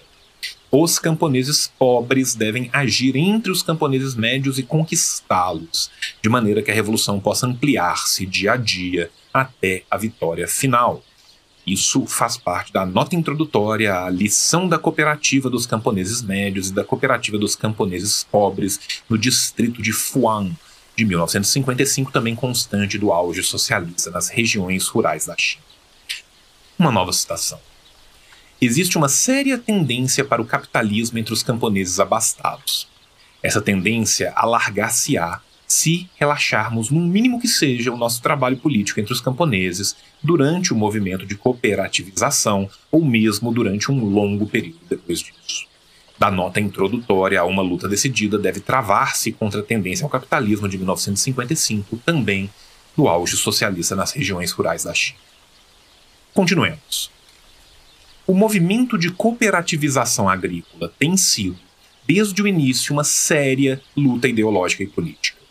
Os 0.71 0.97
camponeses 0.97 1.69
pobres 1.77 2.35
devem 2.35 2.69
agir 2.71 3.17
entre 3.17 3.51
os 3.51 3.61
camponeses 3.61 4.15
médios 4.15 4.57
e 4.57 4.63
conquistá-los, 4.63 5.91
de 6.21 6.29
maneira 6.29 6.61
que 6.61 6.71
a 6.71 6.73
revolução 6.73 7.19
possa 7.19 7.45
ampliar-se 7.45 8.25
dia 8.25 8.53
a 8.53 8.55
dia 8.55 9.11
até 9.33 9.83
a 9.91 9.97
vitória 9.97 10.47
final. 10.47 11.03
Isso 11.65 12.05
faz 12.05 12.35
parte 12.35 12.73
da 12.73 12.85
nota 12.85 13.15
introdutória 13.15 13.95
à 13.97 14.09
lição 14.09 14.67
da 14.67 14.77
cooperativa 14.77 15.49
dos 15.49 15.65
camponeses 15.65 16.21
médios 16.21 16.69
e 16.69 16.73
da 16.73 16.83
cooperativa 16.83 17.37
dos 17.37 17.55
camponeses 17.55 18.25
pobres 18.29 18.79
no 19.09 19.17
distrito 19.17 19.81
de 19.81 19.93
Fuan, 19.93 20.51
de 20.95 21.05
1955, 21.05 22.11
também 22.11 22.35
constante 22.35 22.97
do 22.97 23.11
auge 23.11 23.41
socialista 23.41 24.11
nas 24.11 24.27
regiões 24.27 24.87
rurais 24.87 25.25
da 25.25 25.35
China. 25.37 25.63
Uma 26.77 26.91
nova 26.91 27.13
citação. 27.13 27.59
Existe 28.61 28.97
uma 28.97 29.09
séria 29.09 29.57
tendência 29.57 30.23
para 30.23 30.41
o 30.41 30.45
capitalismo 30.45 31.17
entre 31.17 31.33
os 31.33 31.43
camponeses 31.43 31.99
abastados. 31.99 32.87
Essa 33.41 33.61
tendência 33.61 34.33
alargar-se-á 34.35 35.41
se 35.73 36.07
relaxarmos, 36.15 36.91
no 36.91 37.01
mínimo 37.01 37.41
que 37.41 37.47
seja, 37.47 37.91
o 37.91 37.97
nosso 37.97 38.21
trabalho 38.21 38.57
político 38.57 38.99
entre 38.99 39.11
os 39.11 39.19
camponeses 39.19 39.95
durante 40.21 40.71
o 40.71 40.75
movimento 40.75 41.25
de 41.25 41.35
cooperativização 41.35 42.69
ou 42.91 43.03
mesmo 43.03 43.51
durante 43.51 43.91
um 43.91 44.05
longo 44.05 44.45
período 44.45 44.79
depois 44.87 45.19
disso. 45.19 45.65
Da 46.17 46.29
nota 46.29 46.59
introdutória 46.59 47.41
a 47.41 47.43
uma 47.43 47.63
luta 47.63 47.89
decidida 47.89 48.37
deve 48.37 48.59
travar-se 48.59 49.31
contra 49.31 49.61
a 49.61 49.63
tendência 49.63 50.05
ao 50.05 50.09
capitalismo 50.11 50.69
de 50.69 50.77
1955, 50.77 51.97
também 52.05 52.51
do 52.95 53.07
auge 53.07 53.35
socialista 53.35 53.95
nas 53.95 54.11
regiões 54.11 54.51
rurais 54.51 54.83
da 54.83 54.93
China. 54.93 55.19
Continuemos. 56.35 57.11
O 58.27 58.33
movimento 58.35 58.95
de 58.95 59.11
cooperativização 59.11 60.29
agrícola 60.29 60.93
tem 60.99 61.17
sido, 61.17 61.57
desde 62.07 62.41
o 62.43 62.47
início, 62.47 62.93
uma 62.93 63.03
séria 63.03 63.81
luta 63.97 64.27
ideológica 64.27 64.83
e 64.83 64.87
política. 64.87 65.42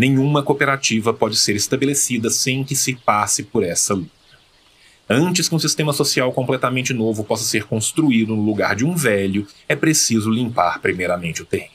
Nenhuma 0.00 0.42
cooperativa 0.42 1.12
pode 1.12 1.36
ser 1.36 1.54
estabelecida 1.54 2.30
sem 2.30 2.64
que 2.64 2.74
se 2.74 2.94
passe 2.94 3.42
por 3.42 3.62
essa 3.62 3.92
luta. 3.92 4.10
Antes 5.06 5.46
que 5.46 5.54
um 5.54 5.58
sistema 5.58 5.92
social 5.92 6.32
completamente 6.32 6.94
novo 6.94 7.22
possa 7.22 7.44
ser 7.44 7.64
construído 7.64 8.34
no 8.34 8.42
lugar 8.42 8.74
de 8.74 8.82
um 8.82 8.96
velho, 8.96 9.46
é 9.68 9.76
preciso 9.76 10.30
limpar 10.30 10.80
primeiramente 10.80 11.42
o 11.42 11.44
terreno. 11.44 11.74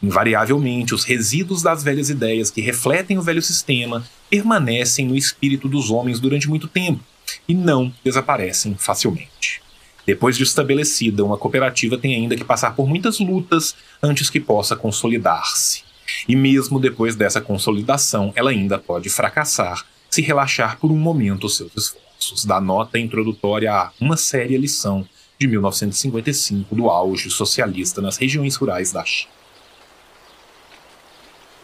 Invariavelmente, 0.00 0.94
os 0.94 1.02
resíduos 1.02 1.60
das 1.60 1.82
velhas 1.82 2.08
ideias 2.08 2.52
que 2.52 2.60
refletem 2.60 3.18
o 3.18 3.22
velho 3.22 3.42
sistema 3.42 4.08
permanecem 4.30 5.08
no 5.08 5.16
espírito 5.16 5.68
dos 5.68 5.90
homens 5.90 6.20
durante 6.20 6.48
muito 6.48 6.68
tempo 6.68 7.02
e 7.48 7.52
não 7.52 7.92
desaparecem 8.04 8.76
facilmente. 8.76 9.60
Depois 10.06 10.36
de 10.36 10.44
estabelecida, 10.44 11.24
uma 11.24 11.36
cooperativa 11.36 11.98
tem 11.98 12.14
ainda 12.14 12.36
que 12.36 12.44
passar 12.44 12.76
por 12.76 12.88
muitas 12.88 13.18
lutas 13.18 13.74
antes 14.00 14.30
que 14.30 14.38
possa 14.38 14.76
consolidar-se. 14.76 15.89
E 16.28 16.36
mesmo 16.36 16.78
depois 16.78 17.16
dessa 17.16 17.40
consolidação, 17.40 18.32
ela 18.34 18.50
ainda 18.50 18.78
pode 18.78 19.08
fracassar 19.08 19.84
se 20.10 20.20
relaxar 20.20 20.78
por 20.78 20.90
um 20.90 20.96
momento 20.96 21.46
os 21.46 21.56
seus 21.56 21.72
esforços. 21.76 22.44
Da 22.44 22.60
nota 22.60 22.98
introdutória 22.98 23.72
a 23.72 23.92
uma 24.00 24.16
séria 24.16 24.58
lição 24.58 25.06
de 25.38 25.46
1955 25.46 26.74
do 26.74 26.90
auge 26.90 27.30
socialista 27.30 28.02
nas 28.02 28.18
regiões 28.18 28.56
rurais 28.56 28.92
da 28.92 29.04
China. 29.04 29.32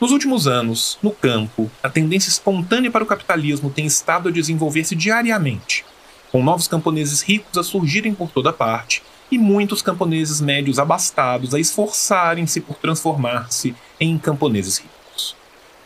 Nos 0.00 0.12
últimos 0.12 0.47
anos, 0.47 0.99
no 1.03 1.11
campo, 1.11 1.71
a 1.83 1.88
tendência 1.88 2.29
espontânea 2.29 2.91
para 2.91 3.05
o 3.05 3.07
capitalismo 3.07 3.71
tem 3.71 3.87
estado 3.87 4.29
a 4.29 4.33
desenvolver-se 4.33 4.95
diariamente, 4.95 5.85
com 6.31 6.43
novos 6.43 6.69
camponeses 6.69 7.23
ricos 7.23 7.57
a 7.59 7.62
surgirem 7.62 8.15
por 8.15 8.31
toda 8.31 8.53
parte 8.53 9.03
e 9.30 9.38
muitos 9.38 9.83
camponeses 9.83 10.40
médios 10.40 10.78
abastados 10.78 11.54
a 11.54 11.61
esforçarem-se 11.61 12.61
por 12.61 12.76
transformar-se 12.76 13.75
em 13.99 14.18
camponeses 14.18 14.78
ricos. 14.78 15.37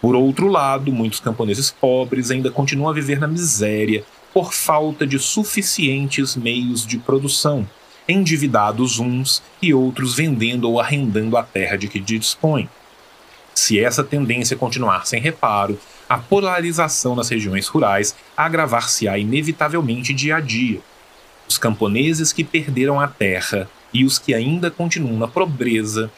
Por 0.01 0.15
outro 0.15 0.49
lado, 0.49 0.93
muitos 0.93 1.21
camponeses 1.21 1.71
pobres 1.71 2.31
ainda 2.31 2.51
continuam 2.51 2.91
a 2.91 2.95
viver 2.95 3.21
na 3.21 3.27
miséria 3.27 4.05
por 4.33 4.53
falta 4.53 5.07
de 5.07 5.19
suficientes 5.19 6.37
meios 6.37 6.87
de 6.87 6.99
produção, 6.99 7.69
endividados 8.09 8.99
uns 8.99 9.43
e 9.61 9.75
outros 9.75 10.15
vendendo 10.15 10.69
ou 10.69 10.81
arrendando 10.81 11.37
a 11.37 11.43
terra 11.43 11.77
de 11.77 11.89
que 11.89 12.01
dispõem. 12.01 12.69
Se 13.55 13.79
essa 13.79 14.03
tendência 14.03 14.57
continuar 14.57 15.07
sem 15.07 15.21
reparo, 15.21 15.79
a 16.09 16.17
polarização 16.19 17.15
nas 17.15 17.29
regiões 17.29 17.69
rurais 17.69 18.15
agravar-se-á 18.37 19.19
inevitavelmente 19.19 20.15
dia 20.15 20.37
a 20.37 20.41
dia, 20.41 20.81
os 21.51 21.59
camponeses 21.59 22.33
que 22.33 22.45
perderam 22.45 23.01
a 23.01 23.09
terra 23.09 23.69
e 23.93 24.05
os 24.05 24.21
que 24.21 24.33
ainda 24.33 24.71
continuam 24.71 25.19
na 25.19 25.27
pobreza 25.27 26.09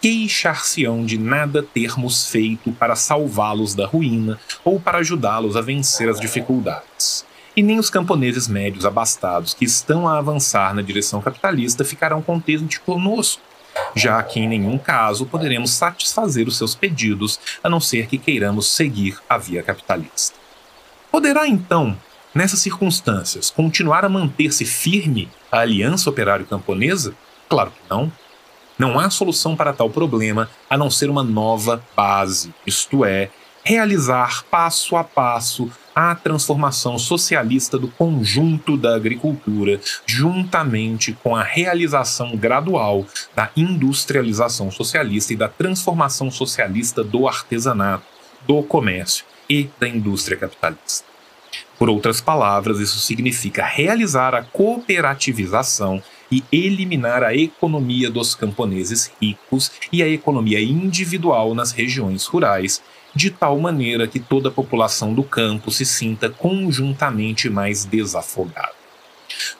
queixar-se-ão 0.00 1.04
de 1.04 1.16
nada 1.16 1.62
termos 1.62 2.26
feito 2.26 2.72
para 2.72 2.96
salvá-los 2.96 3.72
da 3.72 3.86
ruína 3.86 4.38
ou 4.64 4.80
para 4.80 4.98
ajudá-los 4.98 5.56
a 5.56 5.60
vencer 5.60 6.08
as 6.08 6.18
dificuldades. 6.18 7.24
E 7.56 7.62
nem 7.62 7.78
os 7.78 7.88
camponeses 7.88 8.48
médios 8.48 8.84
abastados 8.84 9.54
que 9.54 9.64
estão 9.64 10.08
a 10.08 10.18
avançar 10.18 10.74
na 10.74 10.82
direção 10.82 11.20
capitalista 11.20 11.84
ficarão 11.84 12.20
contentes 12.20 12.78
conosco, 12.78 13.42
já 13.94 14.20
que 14.24 14.40
em 14.40 14.48
nenhum 14.48 14.76
caso 14.76 15.24
poderemos 15.24 15.70
satisfazer 15.70 16.48
os 16.48 16.56
seus 16.58 16.74
pedidos 16.74 17.38
a 17.62 17.68
não 17.68 17.78
ser 17.78 18.08
que 18.08 18.18
queiramos 18.18 18.66
seguir 18.66 19.18
a 19.28 19.38
via 19.38 19.62
capitalista. 19.62 20.34
Poderá 21.12 21.46
então 21.46 21.96
Nessas 22.32 22.60
circunstâncias, 22.60 23.50
continuar 23.50 24.04
a 24.04 24.08
manter-se 24.08 24.64
firme 24.64 25.28
a 25.50 25.58
aliança 25.58 26.08
operário-camponesa? 26.08 27.12
Claro 27.48 27.72
que 27.72 27.90
não. 27.90 28.12
Não 28.78 29.00
há 29.00 29.10
solução 29.10 29.56
para 29.56 29.72
tal 29.72 29.90
problema 29.90 30.48
a 30.68 30.78
não 30.78 30.88
ser 30.88 31.10
uma 31.10 31.24
nova 31.24 31.82
base, 31.96 32.54
isto 32.64 33.04
é, 33.04 33.30
realizar 33.64 34.44
passo 34.44 34.96
a 34.96 35.02
passo 35.04 35.70
a 35.92 36.14
transformação 36.14 36.96
socialista 36.98 37.76
do 37.76 37.88
conjunto 37.88 38.76
da 38.76 38.94
agricultura, 38.94 39.80
juntamente 40.06 41.12
com 41.12 41.34
a 41.34 41.42
realização 41.42 42.36
gradual 42.36 43.04
da 43.34 43.50
industrialização 43.56 44.70
socialista 44.70 45.32
e 45.32 45.36
da 45.36 45.48
transformação 45.48 46.30
socialista 46.30 47.02
do 47.02 47.26
artesanato, 47.26 48.04
do 48.46 48.62
comércio 48.62 49.24
e 49.48 49.68
da 49.80 49.88
indústria 49.88 50.38
capitalista. 50.38 51.09
Por 51.80 51.88
outras 51.88 52.20
palavras, 52.20 52.78
isso 52.78 53.00
significa 53.00 53.64
realizar 53.64 54.34
a 54.34 54.42
cooperativização 54.42 56.02
e 56.30 56.44
eliminar 56.52 57.22
a 57.22 57.34
economia 57.34 58.10
dos 58.10 58.34
camponeses 58.34 59.10
ricos 59.18 59.72
e 59.90 60.02
a 60.02 60.06
economia 60.06 60.60
individual 60.60 61.54
nas 61.54 61.72
regiões 61.72 62.26
rurais, 62.26 62.82
de 63.14 63.30
tal 63.30 63.58
maneira 63.58 64.06
que 64.06 64.20
toda 64.20 64.50
a 64.50 64.52
população 64.52 65.14
do 65.14 65.22
campo 65.22 65.70
se 65.70 65.86
sinta 65.86 66.28
conjuntamente 66.28 67.48
mais 67.48 67.86
desafogada. 67.86 68.74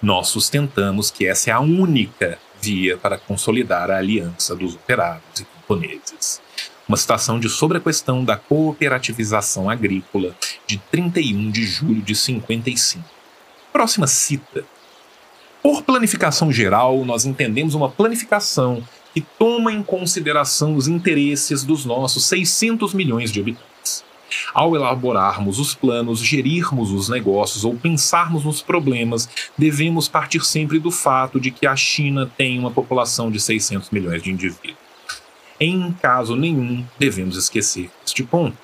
Nós 0.03 0.29
sustentamos 0.29 1.11
que 1.11 1.27
essa 1.27 1.49
é 1.49 1.55
a 1.55 1.61
única 1.61 2.39
via 2.61 2.99
para 2.99 3.17
consolidar 3.17 3.91
a 3.91 3.97
aliança 3.97 4.55
dos 4.55 4.75
operários 4.75 5.41
e 5.41 5.45
camponeses. 5.47 6.43
Uma 6.91 6.97
citação 6.97 7.39
de 7.39 7.49
sobre 7.49 7.79
a 7.79 7.81
questão 7.81 8.25
da 8.25 8.37
cooperativização 8.37 9.71
agrícola 9.71 10.35
de 10.67 10.77
31 10.91 11.49
de 11.49 11.65
julho 11.65 12.03
de 12.03 12.17
55. 12.17 13.09
Próxima 13.73 14.09
cita 14.09 14.65
por 15.63 15.83
planificação 15.83 16.51
geral, 16.51 17.05
nós 17.05 17.25
entendemos 17.25 17.77
uma 17.77 17.89
planificação 17.89 18.83
que 19.15 19.21
toma 19.21 19.73
em 19.73 19.85
consideração 19.85 20.75
os 20.75 20.89
interesses 20.89 21.63
dos 21.63 21.85
nossos 21.85 22.25
600 22.25 22.93
milhões 22.93 23.31
de 23.31 23.39
habitantes. 23.39 24.05
Ao 24.53 24.75
elaborarmos 24.75 25.61
os 25.61 25.77
planos, 25.77 26.19
gerirmos 26.19 26.91
os 26.91 27.09
negócios 27.09 27.65
ou 27.65 27.77
pensarmos 27.77 28.45
nos 28.45 28.63
problemas, 28.63 29.29
devemos 29.57 30.09
partir 30.09 30.45
sempre 30.45 30.81
do 30.81 30.91
fato 30.91 31.39
de 31.39 31.53
que 31.53 31.69
a 31.69 31.77
China 31.77 32.29
tem 32.37 32.59
uma 32.59 32.73
população 32.73 33.31
de 33.31 33.39
600 33.39 33.91
milhões 33.91 34.21
de 34.21 34.33
indivíduos. 34.33 34.80
Em 35.63 35.93
caso 35.93 36.35
nenhum, 36.35 36.87
devemos 36.99 37.37
esquecer 37.37 37.91
este 38.03 38.25
ponto. 38.25 38.57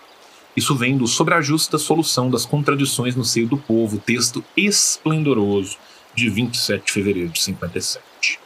Isso 0.57 0.75
vem 0.75 0.97
do 0.97 1.07
Sobre 1.07 1.35
a 1.35 1.43
Justa 1.43 1.77
Solução 1.77 2.31
das 2.31 2.47
Contradições 2.47 3.15
no 3.15 3.23
Seio 3.23 3.47
do 3.47 3.59
Povo, 3.59 3.99
texto 3.99 4.43
esplendoroso 4.57 5.77
de 6.15 6.31
27 6.31 6.87
de 6.87 6.93
fevereiro 6.93 7.29
de 7.29 7.43
57. 7.43 8.41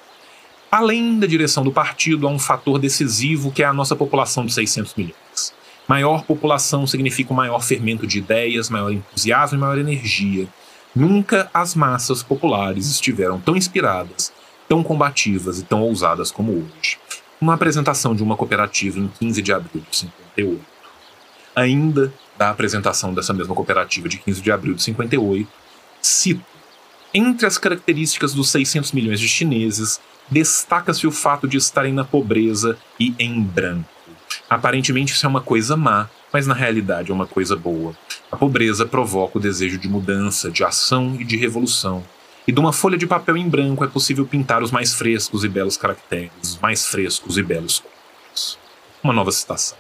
Além 0.69 1.21
da 1.21 1.29
direção 1.29 1.63
do 1.63 1.71
partido, 1.71 2.27
há 2.27 2.31
um 2.31 2.41
fator 2.41 2.81
decisivo 2.81 3.53
que 3.53 3.63
é 3.63 3.67
a 3.67 3.73
nossa 3.73 3.95
população 3.95 4.45
de 4.45 4.53
600 4.53 4.97
milhões. 4.97 5.55
Maior 5.87 6.25
população 6.25 6.89
significa 6.89 7.33
um 7.33 7.37
maior 7.37 7.63
fermento 7.63 8.05
de 8.05 8.19
ideias, 8.19 8.69
maior 8.69 8.91
entusiasmo 8.91 9.59
e 9.59 9.61
maior 9.61 9.79
energia. 9.79 10.49
Nunca 10.93 11.49
as 11.55 11.77
massas 11.77 12.21
populares 12.21 12.89
estiveram 12.89 13.41
tão 13.41 13.57
inspiradas, 13.57 14.33
tão 14.69 14.83
combativas 14.83 15.61
e 15.61 15.63
tão 15.63 15.83
ousadas 15.83 16.33
como 16.33 16.51
hoje. 16.53 16.99
Uma 17.41 17.55
apresentação 17.55 18.15
de 18.15 18.23
uma 18.23 18.37
cooperativa 18.37 18.99
em 18.99 19.09
15 19.09 19.41
de 19.43 19.53
abril 19.53 19.83
de 19.91 19.97
58. 19.97 20.61
Ainda 21.57 22.13
da 22.37 22.51
apresentação 22.51 23.13
dessa 23.13 23.33
mesma 23.33 23.55
cooperativa 23.55 24.09
de 24.09 24.19
15 24.19 24.41
de 24.41 24.53
abril 24.53 24.75
de 24.75 24.83
58, 24.83 25.49
cito 26.01 26.45
entre 27.13 27.47
as 27.47 27.59
características 27.59 28.33
dos 28.33 28.51
600 28.51 28.93
milhões 28.93 29.19
de 29.19 29.29
chineses, 29.29 30.01
destaca-se 30.31 31.07
o 31.07 31.11
fato 31.11 31.49
de 31.49 31.57
estarem 31.57 31.93
na 31.93 32.05
pobreza 32.05 32.79
e 32.99 33.15
em 33.19 33.43
branco. 33.43 33.89
Aparentemente 34.49 35.13
isso 35.13 35.27
é 35.27 35.29
uma 35.29 35.41
coisa 35.41 35.77
má, 35.77 36.09
mas 36.33 36.47
na 36.47 36.55
realidade 36.55 37.11
é 37.11 37.15
uma 37.15 37.27
coisa 37.27 37.57
boa. 37.57 37.97
A 38.31 38.37
pobreza 38.37 38.87
provoca 38.87 39.39
o 39.39 39.41
desejo 39.41 39.77
de 39.77 39.89
mudança, 39.89 40.51
de 40.51 40.63
ação 40.63 41.17
e 41.19 41.25
de 41.25 41.37
revolução. 41.37 42.05
E 42.51 42.53
de 42.53 42.59
uma 42.59 42.73
folha 42.73 42.99
de 42.99 43.07
papel 43.07 43.37
em 43.37 43.49
branco 43.49 43.85
é 43.85 43.87
possível 43.87 44.27
pintar 44.27 44.61
os 44.61 44.73
mais 44.73 44.93
frescos 44.93 45.45
e 45.45 45.49
belos 45.49 45.77
caracteres, 45.77 46.33
os 46.43 46.59
mais 46.59 46.85
frescos 46.85 47.39
e 47.39 47.45
belos 47.45 47.79
códigos. 47.79 48.59
Uma 49.05 49.13
nova 49.13 49.31
citação. 49.31 49.79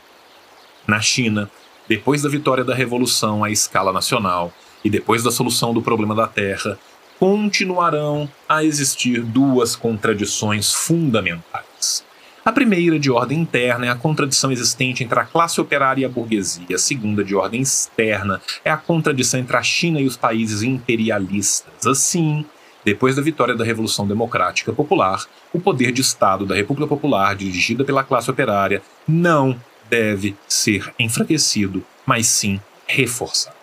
Na 0.86 1.00
China, 1.00 1.50
depois 1.88 2.22
da 2.22 2.28
vitória 2.28 2.62
da 2.62 2.72
revolução 2.72 3.42
à 3.42 3.50
escala 3.50 3.92
nacional 3.92 4.52
e 4.84 4.88
depois 4.88 5.24
da 5.24 5.32
solução 5.32 5.74
do 5.74 5.82
problema 5.82 6.14
da 6.14 6.28
terra, 6.28 6.78
continuarão 7.18 8.30
a 8.48 8.62
existir 8.62 9.20
duas 9.20 9.74
contradições 9.74 10.72
fundamentais. 10.72 12.04
A 12.44 12.52
primeira, 12.52 13.00
de 13.00 13.10
ordem 13.10 13.40
interna, 13.40 13.86
é 13.86 13.88
a 13.88 13.96
contradição 13.96 14.52
existente 14.52 15.02
entre 15.02 15.18
a 15.18 15.24
classe 15.24 15.60
operária 15.60 16.02
e 16.02 16.04
a 16.04 16.08
burguesia. 16.08 16.76
A 16.76 16.78
segunda, 16.78 17.24
de 17.24 17.34
ordem 17.34 17.62
externa, 17.62 18.40
é 18.64 18.70
a 18.70 18.76
contradição 18.76 19.40
entre 19.40 19.56
a 19.56 19.62
China 19.62 20.00
e 20.00 20.06
os 20.06 20.16
países 20.16 20.62
imperialistas. 20.62 21.84
Assim, 21.84 22.46
depois 22.84 23.16
da 23.16 23.22
vitória 23.22 23.54
da 23.54 23.64
Revolução 23.64 24.06
Democrática 24.06 24.72
Popular, 24.72 25.26
o 25.52 25.60
poder 25.60 25.92
de 25.92 26.00
Estado 26.00 26.46
da 26.46 26.54
República 26.54 26.88
Popular, 26.88 27.34
dirigida 27.34 27.84
pela 27.84 28.04
classe 28.04 28.30
operária, 28.30 28.82
não 29.06 29.60
deve 29.88 30.36
ser 30.48 30.94
enfraquecido, 30.98 31.84
mas 32.06 32.26
sim 32.26 32.60
reforçado. 32.86 33.56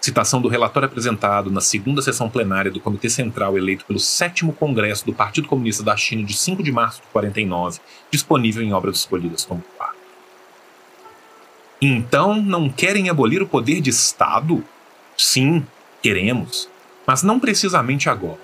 Citação 0.00 0.42
do 0.42 0.48
relatório 0.48 0.86
apresentado 0.86 1.50
na 1.50 1.62
segunda 1.62 2.02
sessão 2.02 2.28
plenária 2.28 2.70
do 2.70 2.78
Comitê 2.78 3.08
Central 3.08 3.56
eleito 3.56 3.86
pelo 3.86 3.98
sétimo 3.98 4.52
Congresso 4.52 5.06
do 5.06 5.14
Partido 5.14 5.48
Comunista 5.48 5.82
da 5.82 5.96
China 5.96 6.24
de 6.24 6.34
5 6.34 6.62
de 6.62 6.70
março 6.70 7.00
de 7.00 7.06
49, 7.08 7.80
disponível 8.10 8.62
em 8.62 8.74
obras 8.74 8.98
escolhidas 8.98 9.46
como 9.46 9.64
par. 9.78 9.94
Então, 11.80 12.34
não 12.40 12.68
querem 12.68 13.08
abolir 13.08 13.40
o 13.40 13.48
poder 13.48 13.80
de 13.80 13.88
Estado? 13.88 14.62
Sim, 15.16 15.66
queremos, 16.02 16.68
mas 17.06 17.22
não 17.22 17.38
precisamente 17.38 18.08
agora. 18.08 18.38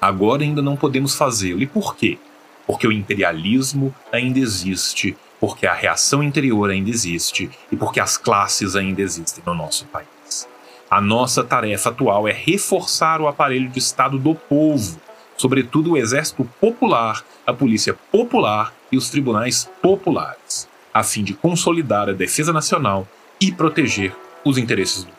Agora 0.00 0.42
ainda 0.42 0.62
não 0.62 0.76
podemos 0.76 1.14
fazê-lo. 1.14 1.62
E 1.62 1.66
por 1.66 1.96
quê? 1.96 2.18
Porque 2.66 2.86
o 2.86 2.92
imperialismo 2.92 3.94
ainda 4.12 4.38
existe, 4.38 5.16
porque 5.40 5.66
a 5.66 5.74
reação 5.74 6.22
interior 6.22 6.70
ainda 6.70 6.90
existe 6.90 7.50
e 7.70 7.76
porque 7.76 8.00
as 8.00 8.16
classes 8.16 8.76
ainda 8.76 9.02
existem 9.02 9.42
no 9.44 9.54
nosso 9.54 9.86
país. 9.86 10.48
A 10.90 11.00
nossa 11.00 11.44
tarefa 11.44 11.90
atual 11.90 12.26
é 12.26 12.32
reforçar 12.32 13.20
o 13.20 13.28
aparelho 13.28 13.68
de 13.68 13.78
Estado 13.78 14.18
do 14.18 14.34
povo, 14.34 14.98
sobretudo 15.36 15.92
o 15.92 15.96
Exército 15.96 16.48
Popular, 16.60 17.22
a 17.46 17.52
Polícia 17.52 17.94
Popular 18.10 18.72
e 18.90 18.96
os 18.96 19.10
tribunais 19.10 19.70
populares, 19.82 20.68
a 20.92 21.02
fim 21.02 21.22
de 21.22 21.34
consolidar 21.34 22.08
a 22.08 22.12
defesa 22.12 22.52
nacional 22.52 23.06
e 23.40 23.52
proteger 23.52 24.14
os 24.44 24.56
interesses 24.56 25.04
do. 25.04 25.17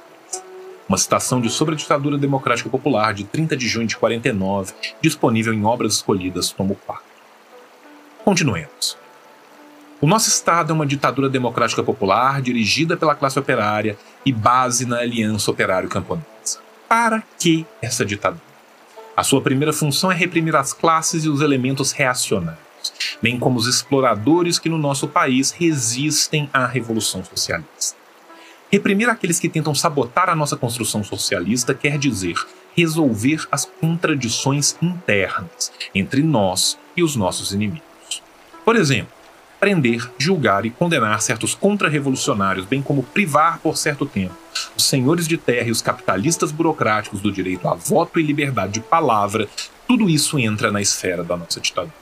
Uma 0.90 0.98
citação 0.98 1.40
de 1.40 1.52
Sobre 1.52 1.76
a 1.76 1.78
Ditadura 1.78 2.18
Democrática 2.18 2.68
Popular 2.68 3.14
de 3.14 3.24
30 3.24 3.56
de 3.56 3.68
junho 3.68 3.86
de 3.86 3.96
49, 3.96 4.74
disponível 5.00 5.54
em 5.54 5.64
obras 5.64 5.94
escolhidas 5.94 6.52
como 6.52 6.74
quarto. 6.74 7.04
Continuemos. 8.26 8.98
O 10.02 10.08
nosso 10.08 10.30
Estado 10.30 10.72
é 10.72 10.74
uma 10.74 10.88
ditadura 10.88 11.30
democrática 11.30 11.84
popular 11.84 12.42
dirigida 12.42 12.98
pela 12.98 13.14
classe 13.14 13.38
operária 13.38 14.00
e 14.26 14.32
base 14.32 14.88
na 14.88 14.98
aliança 14.98 15.52
operário-camponesa. 15.52 16.60
Para 16.88 17.22
que 17.38 17.68
essa 17.80 18.04
ditadura? 18.04 18.42
A 19.16 19.22
sua 19.22 19.42
primeira 19.42 19.72
função 19.72 20.12
é 20.12 20.16
reprimir 20.16 20.56
as 20.56 20.74
classes 20.74 21.24
e 21.24 21.30
os 21.30 21.42
elementos 21.42 21.92
reacionários, 21.92 22.64
bem 23.22 23.38
como 23.38 23.60
os 23.60 23.68
exploradores 23.68 24.58
que 24.58 24.70
no 24.70 24.78
nosso 24.80 25.08
país 25.08 25.52
resistem 25.52 26.50
à 26.52 26.66
revolução 26.66 27.24
socialista. 27.24 27.99
Reprimir 28.72 29.10
aqueles 29.10 29.40
que 29.40 29.50
tentam 29.50 29.74
sabotar 29.74 30.30
a 30.30 30.36
nossa 30.36 30.56
construção 30.56 31.04
socialista 31.04 31.74
quer 31.74 31.98
dizer 31.98 32.36
resolver 32.76 33.48
as 33.52 33.66
contradições 33.66 34.76
internas 34.82 35.72
entre 35.94 36.22
nós 36.22 36.78
e 36.96 37.04
os 37.04 37.16
nossos 37.16 37.52
inimigos. 37.52 38.22
Por 38.64 38.76
exemplo, 38.76 39.12
prender, 39.60 40.10
julgar 40.18 40.66
e 40.66 40.70
condenar 40.70 41.22
certos 41.22 41.54
contra-revolucionários, 41.54 42.66
bem 42.66 42.82
como 42.82 43.04
privar 43.04 43.60
por 43.60 43.76
certo 43.76 44.06
tempo 44.06 44.36
os 44.78 44.86
senhores 44.86 45.28
de 45.28 45.38
terra 45.38 45.68
e 45.68 45.72
os 45.72 45.82
capitalistas 45.82 46.52
burocráticos 46.52 47.22
do 47.22 47.32
direito 47.32 47.68
a 47.68 47.74
voto 47.74 48.20
e 48.20 48.24
liberdade 48.24 48.74
de 48.74 48.80
palavra, 48.82 49.50
tudo 49.88 50.10
isso 50.10 50.38
entra 50.38 50.72
na 50.72 50.82
esfera 50.82 51.24
da 51.24 51.36
nossa 51.36 51.60
ditadura. 51.60 51.94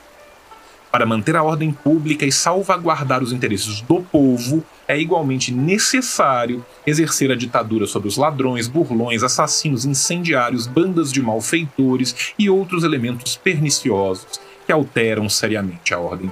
Para 0.92 1.06
manter 1.06 1.36
a 1.36 1.44
ordem 1.44 1.72
pública 1.72 2.26
e 2.26 2.32
salvaguardar 2.32 3.24
os 3.24 3.32
interesses 3.32 3.82
do 3.82 4.02
povo, 4.02 4.64
é 4.88 4.98
igualmente 4.98 5.52
necessário 5.52 6.66
exercer 6.86 7.32
a 7.32 7.36
ditadura 7.36 7.86
sobre 7.86 8.08
os 8.08 8.18
ladrões, 8.18 8.68
burlões, 8.68 9.24
assassinos, 9.24 9.86
incendiários, 9.86 10.66
bandas 10.66 11.12
de 11.12 11.22
malfeitores 11.22 12.34
e 12.40 12.50
outros 12.50 12.84
elementos 12.84 13.36
perniciosos 13.36 14.40
que 14.66 14.72
alteram 14.72 15.28
seriamente 15.28 15.94
a 15.94 16.00
ordem. 16.00 16.32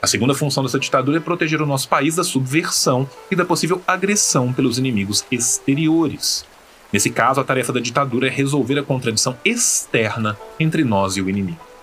A 0.00 0.06
segunda 0.06 0.34
função 0.34 0.62
dessa 0.62 0.78
ditadura 0.78 1.16
é 1.16 1.20
proteger 1.20 1.62
o 1.62 1.66
nosso 1.66 1.88
país 1.88 2.14
da 2.14 2.22
subversão 2.22 3.08
e 3.30 3.34
da 3.34 3.44
possível 3.44 3.80
agressão 3.86 4.52
pelos 4.52 4.78
inimigos 4.78 5.24
exteriores. 5.30 6.44
Nesse 6.92 7.10
caso, 7.10 7.40
a 7.40 7.44
tarefa 7.44 7.72
da 7.72 7.80
ditadura 7.80 8.26
é 8.26 8.30
resolver 8.30 8.78
a 8.78 8.82
contradição 8.82 9.36
externa 9.44 10.38
entre 10.60 10.84
nós 10.84 11.16
e 11.16 11.22
o 11.22 11.30
inimigo. 11.30 11.73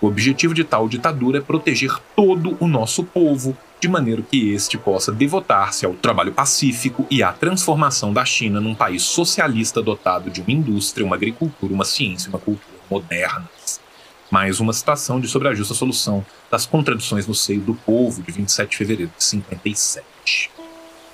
O 0.00 0.06
objetivo 0.06 0.54
de 0.54 0.64
tal 0.64 0.88
ditadura 0.88 1.38
é 1.38 1.40
proteger 1.40 1.98
todo 2.14 2.56
o 2.60 2.66
nosso 2.66 3.04
povo, 3.04 3.56
de 3.80 3.88
maneira 3.88 4.22
que 4.22 4.52
este 4.52 4.76
possa 4.76 5.12
devotar-se 5.12 5.86
ao 5.86 5.94
trabalho 5.94 6.32
pacífico 6.32 7.06
e 7.10 7.22
à 7.22 7.32
transformação 7.32 8.12
da 8.12 8.24
China 8.24 8.60
num 8.60 8.74
país 8.74 9.02
socialista 9.02 9.82
dotado 9.82 10.30
de 10.30 10.40
uma 10.40 10.50
indústria, 10.50 11.06
uma 11.06 11.16
agricultura, 11.16 11.72
uma 11.72 11.84
ciência 11.84 12.26
e 12.26 12.30
uma 12.30 12.38
cultura 12.38 12.78
modernas. 12.90 13.80
Mais 14.30 14.60
uma 14.60 14.72
citação 14.72 15.20
de 15.20 15.26
Sobre 15.26 15.48
a 15.48 15.54
Justa 15.54 15.74
Solução 15.74 16.24
das 16.50 16.66
Contradições 16.66 17.26
no 17.26 17.34
Seio 17.34 17.60
do 17.60 17.74
Povo, 17.74 18.22
de 18.22 18.30
27 18.30 18.70
de 18.70 18.76
fevereiro 18.76 19.12
de 19.16 19.24
57. 19.24 20.50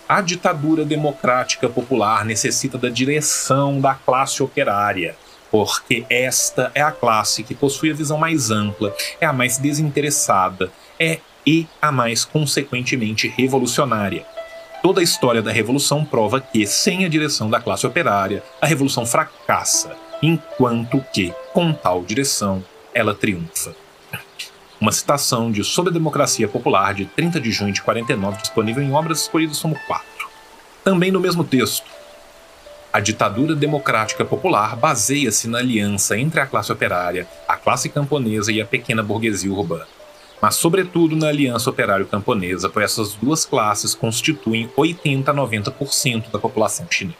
A 0.08 0.20
ditadura 0.20 0.84
democrática 0.84 1.68
popular 1.68 2.24
necessita 2.24 2.76
da 2.76 2.88
direção 2.88 3.80
da 3.80 3.94
classe 3.94 4.42
operária, 4.42 5.16
porque 5.54 6.04
esta 6.10 6.72
é 6.74 6.82
a 6.82 6.90
classe 6.90 7.44
que 7.44 7.54
possui 7.54 7.88
a 7.88 7.94
visão 7.94 8.18
mais 8.18 8.50
ampla, 8.50 8.92
é 9.20 9.24
a 9.24 9.32
mais 9.32 9.56
desinteressada, 9.56 10.72
é 10.98 11.20
e 11.46 11.68
a 11.80 11.92
mais 11.92 12.24
consequentemente 12.24 13.28
revolucionária. 13.28 14.26
Toda 14.82 15.00
a 15.00 15.04
história 15.04 15.40
da 15.40 15.52
revolução 15.52 16.04
prova 16.04 16.40
que, 16.40 16.66
sem 16.66 17.04
a 17.04 17.08
direção 17.08 17.48
da 17.48 17.60
classe 17.60 17.86
operária, 17.86 18.42
a 18.60 18.66
revolução 18.66 19.06
fracassa, 19.06 19.96
enquanto 20.20 21.00
que, 21.12 21.32
com 21.52 21.72
tal 21.72 22.02
direção, 22.02 22.64
ela 22.92 23.14
triunfa. 23.14 23.76
Uma 24.80 24.90
citação 24.90 25.52
de 25.52 25.62
Sobre 25.62 25.90
a 25.90 25.94
Democracia 25.94 26.48
Popular 26.48 26.94
de 26.94 27.04
30 27.04 27.40
de 27.40 27.52
junho 27.52 27.72
de 27.72 27.80
49, 27.80 28.42
disponível 28.42 28.82
em 28.82 28.92
obras 28.92 29.20
escolhidas 29.20 29.60
como 29.60 29.78
quatro. 29.86 30.28
Também 30.82 31.12
no 31.12 31.20
mesmo 31.20 31.44
texto, 31.44 31.93
a 32.94 33.00
ditadura 33.00 33.54
democrática 33.54 34.24
popular 34.24 34.74
baseia-se 34.76 35.48
na 35.48 35.58
aliança 35.58 36.16
entre 36.16 36.40
a 36.40 36.46
classe 36.46 36.72
operária, 36.72 37.26
a 37.46 37.56
classe 37.56 37.88
camponesa 37.88 38.50
e 38.50 38.62
a 38.62 38.64
pequena 38.64 39.02
burguesia 39.02 39.52
urbana 39.52 39.86
mas 40.44 40.56
sobretudo 40.56 41.16
na 41.16 41.28
aliança 41.28 41.70
operário-camponesa, 41.70 42.68
pois 42.68 42.84
essas 42.84 43.14
duas 43.14 43.46
classes 43.46 43.94
constituem 43.94 44.70
80 44.76 45.30
a 45.30 45.34
90% 45.34 46.30
da 46.30 46.38
população 46.38 46.86
chinesa. 46.90 47.16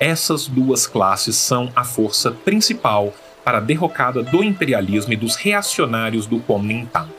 Essas 0.00 0.46
duas 0.46 0.86
classes 0.86 1.36
são 1.36 1.70
a 1.76 1.84
força 1.84 2.30
principal 2.30 3.12
para 3.44 3.58
a 3.58 3.60
derrocada 3.60 4.22
do 4.22 4.42
imperialismo 4.42 5.12
e 5.12 5.16
dos 5.16 5.36
reacionários 5.36 6.24
do 6.26 6.40
Kuomintang. 6.40 7.12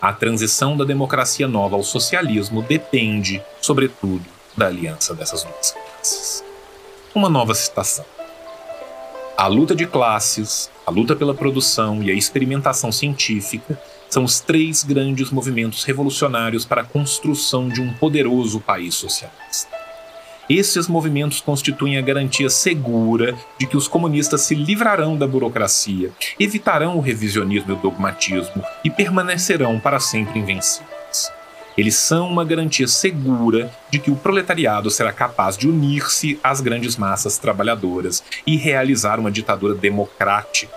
A 0.00 0.14
transição 0.14 0.78
da 0.78 0.84
democracia 0.86 1.46
nova 1.46 1.76
ao 1.76 1.82
socialismo 1.82 2.62
depende, 2.62 3.42
sobretudo, 3.60 4.24
da 4.56 4.68
aliança 4.68 5.14
dessas 5.14 5.44
duas 5.44 5.72
classes. 5.72 6.51
Uma 7.14 7.28
nova 7.28 7.54
citação. 7.54 8.06
A 9.36 9.46
luta 9.46 9.74
de 9.74 9.86
classes, 9.86 10.70
a 10.86 10.90
luta 10.90 11.14
pela 11.14 11.34
produção 11.34 12.02
e 12.02 12.10
a 12.10 12.14
experimentação 12.14 12.90
científica 12.90 13.78
são 14.08 14.24
os 14.24 14.40
três 14.40 14.82
grandes 14.82 15.30
movimentos 15.30 15.84
revolucionários 15.84 16.64
para 16.64 16.80
a 16.80 16.84
construção 16.84 17.68
de 17.68 17.82
um 17.82 17.92
poderoso 17.92 18.60
país 18.60 18.94
socialista. 18.94 19.76
Esses 20.48 20.88
movimentos 20.88 21.42
constituem 21.42 21.98
a 21.98 22.02
garantia 22.02 22.48
segura 22.48 23.36
de 23.58 23.66
que 23.66 23.76
os 23.76 23.86
comunistas 23.86 24.40
se 24.40 24.54
livrarão 24.54 25.14
da 25.14 25.26
burocracia, 25.26 26.12
evitarão 26.40 26.96
o 26.96 27.00
revisionismo 27.00 27.72
e 27.72 27.74
o 27.74 27.78
dogmatismo 27.78 28.64
e 28.82 28.88
permanecerão 28.88 29.78
para 29.78 30.00
sempre 30.00 30.38
invencíveis. 30.38 31.01
Eles 31.76 31.94
são 31.94 32.28
uma 32.28 32.44
garantia 32.44 32.86
segura 32.86 33.70
de 33.90 33.98
que 33.98 34.10
o 34.10 34.16
proletariado 34.16 34.90
será 34.90 35.12
capaz 35.12 35.56
de 35.56 35.68
unir-se 35.68 36.38
às 36.42 36.60
grandes 36.60 36.96
massas 36.96 37.38
trabalhadoras 37.38 38.22
e 38.46 38.56
realizar 38.56 39.18
uma 39.18 39.30
ditadura 39.30 39.74
democrática. 39.74 40.72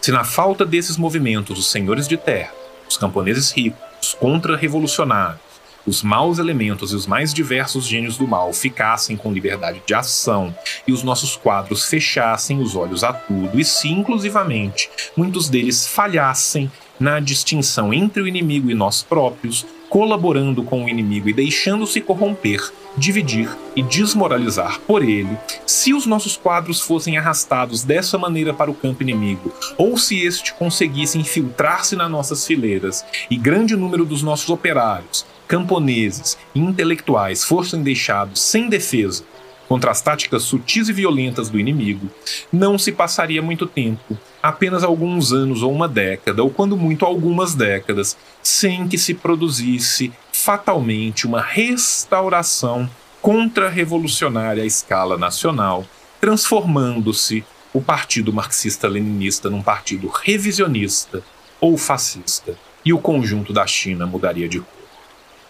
Se 0.00 0.10
na 0.12 0.24
falta 0.24 0.64
desses 0.64 0.96
movimentos 0.96 1.58
os 1.58 1.70
senhores 1.70 2.06
de 2.08 2.16
terra, 2.16 2.52
os 2.88 2.96
camponeses 2.96 3.50
ricos, 3.50 3.80
os 4.00 4.14
contra-revolucionários, 4.14 5.40
os 5.86 6.02
maus 6.02 6.38
elementos 6.38 6.92
e 6.92 6.96
os 6.96 7.06
mais 7.06 7.32
diversos 7.32 7.86
gênios 7.86 8.18
do 8.18 8.26
mal 8.26 8.52
ficassem 8.52 9.16
com 9.16 9.32
liberdade 9.32 9.80
de 9.86 9.94
ação 9.94 10.54
e 10.86 10.92
os 10.92 11.02
nossos 11.02 11.36
quadros 11.36 11.84
fechassem 11.84 12.60
os 12.60 12.74
olhos 12.74 13.04
a 13.04 13.12
tudo, 13.12 13.58
e 13.58 13.64
se, 13.64 13.88
inclusivamente, 13.88 14.90
muitos 15.16 15.48
deles 15.48 15.86
falhassem 15.86 16.70
na 16.98 17.20
distinção 17.20 17.94
entre 17.94 18.20
o 18.20 18.26
inimigo 18.26 18.70
e 18.70 18.74
nós 18.74 19.02
próprios, 19.02 19.64
colaborando 19.96 20.62
com 20.62 20.84
o 20.84 20.88
inimigo 20.90 21.30
e 21.30 21.32
deixando-se 21.32 22.02
corromper, 22.02 22.70
dividir 22.98 23.48
e 23.74 23.82
desmoralizar 23.82 24.78
por 24.80 25.02
ele, 25.02 25.38
se 25.64 25.94
os 25.94 26.04
nossos 26.04 26.36
quadros 26.36 26.82
fossem 26.82 27.16
arrastados 27.16 27.82
dessa 27.82 28.18
maneira 28.18 28.52
para 28.52 28.70
o 28.70 28.74
campo 28.74 29.02
inimigo, 29.02 29.50
ou 29.78 29.96
se 29.96 30.20
este 30.20 30.52
conseguisse 30.52 31.18
infiltrar-se 31.18 31.96
nas 31.96 32.10
nossas 32.10 32.46
fileiras 32.46 33.06
e 33.30 33.38
grande 33.38 33.74
número 33.74 34.04
dos 34.04 34.22
nossos 34.22 34.50
operários, 34.50 35.24
camponeses 35.48 36.36
e 36.54 36.60
intelectuais 36.60 37.42
fossem 37.42 37.82
deixados 37.82 38.42
sem 38.42 38.68
defesa 38.68 39.24
contra 39.66 39.90
as 39.90 40.02
táticas 40.02 40.42
sutis 40.42 40.90
e 40.90 40.92
violentas 40.92 41.48
do 41.48 41.58
inimigo, 41.58 42.10
não 42.52 42.78
se 42.78 42.92
passaria 42.92 43.40
muito 43.40 43.66
tempo, 43.66 44.18
apenas 44.46 44.84
alguns 44.84 45.32
anos 45.32 45.62
ou 45.62 45.72
uma 45.72 45.88
década, 45.88 46.42
ou 46.42 46.50
quando 46.50 46.76
muito 46.76 47.04
algumas 47.04 47.54
décadas, 47.54 48.16
sem 48.42 48.86
que 48.86 48.96
se 48.96 49.14
produzisse 49.14 50.12
fatalmente 50.32 51.26
uma 51.26 51.40
restauração 51.40 52.88
contra-revolucionária 53.20 54.62
à 54.62 54.66
escala 54.66 55.18
nacional, 55.18 55.84
transformando-se 56.20 57.44
o 57.72 57.80
Partido 57.80 58.32
Marxista-Leninista 58.32 59.50
num 59.50 59.62
partido 59.62 60.08
revisionista 60.08 61.22
ou 61.60 61.76
fascista, 61.76 62.56
e 62.84 62.92
o 62.92 62.98
conjunto 62.98 63.52
da 63.52 63.66
China 63.66 64.06
mudaria 64.06 64.48
de 64.48 64.60
cor. 64.60 64.88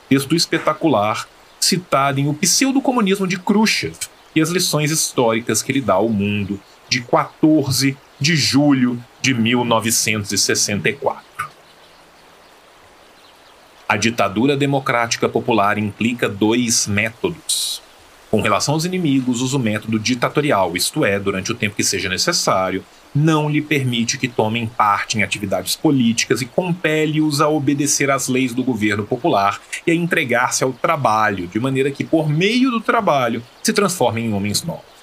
Texto 0.09 0.35
espetacular 0.35 1.29
citado 1.61 2.19
em 2.19 2.29
O 2.29 2.35
Pseudo-Comunismo 2.35 3.27
de 3.27 3.39
Khrushchev 3.39 3.97
e 4.35 4.41
as 4.41 4.49
lições 4.49 4.91
históricas 4.91 5.63
que 5.63 5.71
ele 5.71 5.81
dá 5.81 5.95
ao 5.95 6.09
mundo, 6.09 6.59
de 6.89 7.03
14 7.03 7.97
de 8.21 8.35
julho 8.37 9.03
de 9.21 9.35
1964. 9.35 11.27
A 13.89 13.97
ditadura 13.97 14.57
democrática 14.57 15.29
popular 15.29 15.79
implica 15.79 16.29
dois 16.29 16.87
métodos. 16.87 17.81
Com 18.31 18.41
relação 18.41 18.75
aos 18.75 18.85
inimigos, 18.85 19.41
usa 19.41 19.57
o 19.57 19.61
método 19.61 19.99
ditatorial, 19.99 20.77
isto 20.77 21.05
é, 21.05 21.21
durante 21.21 21.53
o 21.53 21.55
tempo 21.55 21.77
que 21.77 21.85
seja 21.85 22.09
necessário, 22.09 22.85
não 23.15 23.49
lhe 23.49 23.63
permite 23.63 24.19
que 24.19 24.27
tomem 24.29 24.67
parte 24.67 25.17
em 25.17 25.23
atividades 25.23 25.77
políticas 25.77 26.43
e 26.43 26.47
compele-os 26.47 27.41
a 27.41 27.49
obedecer 27.49 28.11
às 28.11 28.29
leis 28.29 28.53
do 28.53 28.65
governo 28.65 29.05
popular 29.05 29.61
e 29.87 29.93
a 29.93 29.95
entregar-se 29.95 30.65
ao 30.65 30.73
trabalho, 30.73 31.47
de 31.47 31.61
maneira 31.61 31.91
que, 31.91 32.05
por 32.05 32.29
meio 32.29 32.71
do 32.71 32.81
trabalho, 32.81 33.43
se 33.63 33.73
transformem 33.73 34.27
em 34.27 34.35
homens 34.35 34.63
novos. 34.65 34.96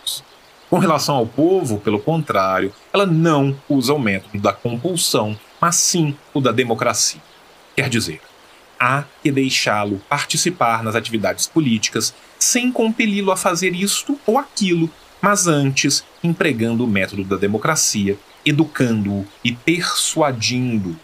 Com 0.74 0.80
relação 0.80 1.18
ao 1.18 1.28
povo, 1.28 1.78
pelo 1.78 2.00
contrário, 2.00 2.74
ela 2.92 3.06
não 3.06 3.56
usa 3.70 3.94
o 3.94 4.00
método 4.00 4.40
da 4.40 4.52
compulsão, 4.52 5.38
mas 5.62 5.76
sim 5.76 6.18
o 6.34 6.42
da 6.42 6.52
democracia. 6.52 7.22
Quer 7.76 7.88
dizer, 7.90 8.20
há 8.80 9.04
que 9.22 9.32
deixá-lo 9.32 10.02
participar 10.10 10.82
nas 10.82 10.96
atividades 10.96 11.46
políticas 11.46 12.12
sem 12.40 12.72
compeli-lo 12.72 13.32
a 13.32 13.38
fazer 13.38 13.76
isto 13.76 14.20
ou 14.26 14.36
aquilo 14.40 14.90
mas 15.22 15.46
antes 15.46 16.04
empregando 16.24 16.84
o 16.84 16.88
método 16.88 17.24
da 17.24 17.36
democracia, 17.36 18.18
educando-o 18.44 19.28
e 19.44 19.54
persuadindo. 19.54 20.98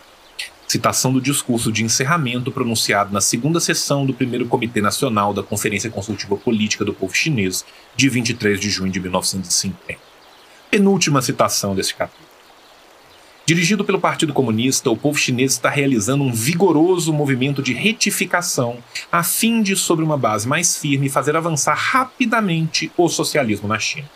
Citação 0.69 1.12
do 1.12 1.19
discurso 1.19 1.71
de 1.71 1.84
encerramento 1.84 2.51
pronunciado 2.51 3.12
na 3.12 3.19
segunda 3.19 3.60
sessão 3.60 4.05
do 4.05 4.13
primeiro 4.13 4.45
Comitê 4.45 4.79
Nacional 4.79 5.34
da 5.34 5.41
Conferência 5.41 5.89
Consultiva 5.89 6.38
Política 6.38 6.86
do 6.86 6.93
Povo 6.93 7.12
Chinês, 7.12 7.65
de 7.95 8.08
23 8.08 8.60
de 8.60 8.69
junho 8.69 8.91
de 8.91 8.99
1950. 8.99 9.99
Penúltima 10.69 11.23
citação 11.23 11.73
desse 11.73 11.95
capítulo. 11.95 12.29
Dirigido 13.47 13.84
pelo 13.84 13.99
Partido 13.99 14.32
Comunista, 14.32 14.91
o 14.91 14.95
povo 14.95 15.17
chinês 15.17 15.53
está 15.53 15.71
realizando 15.71 16.23
um 16.23 16.32
vigoroso 16.32 17.12
movimento 17.12 17.63
de 17.63 17.73
retificação 17.73 18.77
a 19.12 19.23
fim 19.23 19.63
de, 19.63 19.75
sobre 19.75 20.05
uma 20.05 20.19
base 20.19 20.47
mais 20.47 20.77
firme, 20.77 21.10
fazer 21.10 21.36
avançar 21.36 21.73
rapidamente 21.73 22.91
o 22.95 23.10
socialismo 23.10 23.67
na 23.67 23.79
China. 23.79 24.08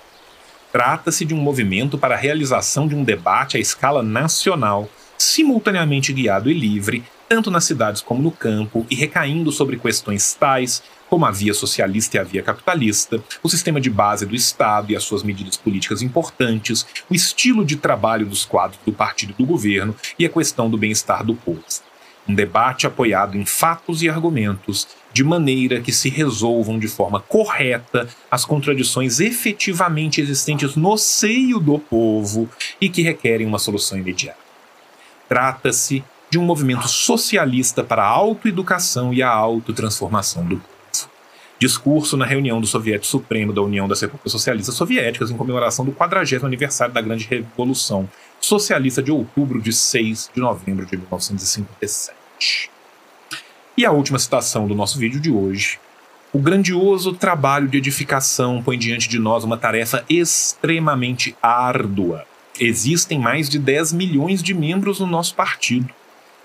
Trata-se 0.71 1.25
de 1.25 1.33
um 1.33 1.39
movimento 1.39 1.97
para 1.97 2.13
a 2.13 2.17
realização 2.17 2.87
de 2.87 2.93
um 2.93 3.03
debate 3.03 3.57
à 3.57 3.59
escala 3.59 4.03
nacional, 4.03 4.87
simultaneamente 5.23 6.11
guiado 6.11 6.49
e 6.49 6.53
livre, 6.53 7.03
tanto 7.29 7.49
nas 7.49 7.63
cidades 7.63 8.01
como 8.01 8.21
no 8.21 8.31
campo, 8.31 8.85
e 8.89 8.95
recaindo 8.95 9.51
sobre 9.51 9.77
questões 9.77 10.33
tais 10.33 10.83
como 11.09 11.25
a 11.25 11.31
via 11.31 11.53
socialista 11.53 12.17
e 12.17 12.19
a 12.19 12.23
via 12.23 12.41
capitalista, 12.41 13.23
o 13.41 13.49
sistema 13.49 13.79
de 13.79 13.89
base 13.89 14.25
do 14.25 14.35
Estado 14.35 14.91
e 14.91 14.95
as 14.95 15.03
suas 15.03 15.23
medidas 15.23 15.55
políticas 15.55 16.01
importantes, 16.01 16.85
o 17.09 17.13
estilo 17.13 17.63
de 17.63 17.75
trabalho 17.75 18.25
dos 18.25 18.45
quadros 18.45 18.79
do 18.85 18.91
partido 18.91 19.33
do 19.37 19.45
governo 19.45 19.95
e 20.17 20.25
a 20.25 20.29
questão 20.29 20.69
do 20.69 20.77
bem-estar 20.77 21.23
do 21.23 21.35
povo. 21.35 21.63
Um 22.27 22.33
debate 22.33 22.87
apoiado 22.87 23.37
em 23.37 23.45
fatos 23.45 24.01
e 24.01 24.09
argumentos, 24.09 24.87
de 25.11 25.23
maneira 25.23 25.81
que 25.81 25.91
se 25.91 26.09
resolvam 26.09 26.79
de 26.79 26.87
forma 26.87 27.19
correta 27.19 28.07
as 28.31 28.43
contradições 28.43 29.19
efetivamente 29.19 30.19
existentes 30.19 30.75
no 30.75 30.97
seio 30.97 31.59
do 31.59 31.77
povo 31.77 32.49
e 32.81 32.89
que 32.89 33.03
requerem 33.03 33.45
uma 33.45 33.59
solução 33.59 33.99
imediata. 33.99 34.42
Trata-se 35.33 36.03
de 36.29 36.37
um 36.37 36.43
movimento 36.43 36.87
socialista 36.87 37.83
para 37.83 38.03
a 38.03 38.07
autoeducação 38.07 39.11
e 39.11 39.23
a 39.23 39.31
autotransformação 39.31 40.45
do 40.45 40.57
povo. 40.57 41.09
Discurso 41.57 42.15
na 42.15 42.23
reunião 42.23 42.61
do 42.61 42.67
Soviético 42.67 43.07
Supremo 43.07 43.51
da 43.51 43.59
União 43.59 43.87
das 43.87 43.99
Repúblicas 43.99 44.31
Socialistas 44.31 44.75
Soviéticas 44.75 45.31
em 45.31 45.35
comemoração 45.35 45.83
do 45.83 45.91
40 45.91 46.45
aniversário 46.45 46.93
da 46.93 47.01
Grande 47.01 47.25
Revolução 47.25 48.07
Socialista 48.39 49.01
de 49.01 49.11
outubro 49.11 49.59
de 49.59 49.73
6 49.73 50.29
de 50.35 50.39
novembro 50.39 50.85
de 50.85 50.97
1957. 50.97 52.69
E 53.75 53.87
a 53.87 53.91
última 53.91 54.19
citação 54.19 54.67
do 54.67 54.75
nosso 54.75 54.99
vídeo 54.99 55.19
de 55.19 55.31
hoje. 55.31 55.79
O 56.31 56.37
grandioso 56.37 57.11
trabalho 57.11 57.67
de 57.67 57.79
edificação 57.79 58.61
põe 58.61 58.77
diante 58.77 59.09
de 59.09 59.17
nós 59.17 59.43
uma 59.43 59.57
tarefa 59.57 60.05
extremamente 60.07 61.35
árdua. 61.41 62.23
Existem 62.59 63.19
mais 63.19 63.49
de 63.49 63.57
10 63.57 63.93
milhões 63.93 64.43
de 64.43 64.53
membros 64.53 64.99
no 64.99 65.07
nosso 65.07 65.33
partido. 65.33 65.89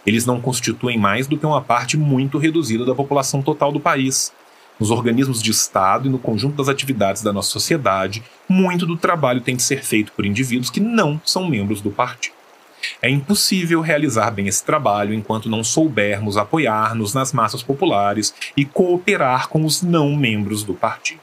Eles 0.06 0.24
não 0.24 0.40
constituem 0.40 0.96
mais 0.96 1.26
do 1.26 1.36
que 1.36 1.44
uma 1.44 1.60
parte 1.60 1.96
muito 1.96 2.38
reduzida 2.38 2.84
da 2.84 2.94
população 2.94 3.42
total 3.42 3.70
do 3.70 3.80
país 3.80 4.32
nos 4.78 4.90
organismos 4.90 5.42
de 5.42 5.50
Estado 5.50 6.06
e 6.06 6.10
no 6.10 6.18
conjunto 6.18 6.56
das 6.56 6.68
atividades 6.68 7.22
da 7.22 7.32
nossa 7.32 7.50
sociedade, 7.50 8.22
muito 8.48 8.86
do 8.86 8.96
trabalho 8.96 9.40
tem 9.40 9.56
de 9.56 9.62
ser 9.62 9.82
feito 9.82 10.12
por 10.12 10.24
indivíduos 10.24 10.70
que 10.70 10.80
não 10.80 11.20
são 11.24 11.48
membros 11.48 11.80
do 11.80 11.90
partido. 11.90 12.36
É 13.02 13.10
impossível 13.10 13.80
realizar 13.80 14.30
bem 14.30 14.46
esse 14.46 14.64
trabalho 14.64 15.12
enquanto 15.12 15.50
não 15.50 15.64
soubermos 15.64 16.36
apoiar-nos 16.36 17.12
nas 17.12 17.32
massas 17.32 17.62
populares 17.62 18.32
e 18.56 18.64
cooperar 18.64 19.48
com 19.48 19.64
os 19.64 19.82
não 19.82 20.14
membros 20.14 20.62
do 20.62 20.74
partido. 20.74 21.20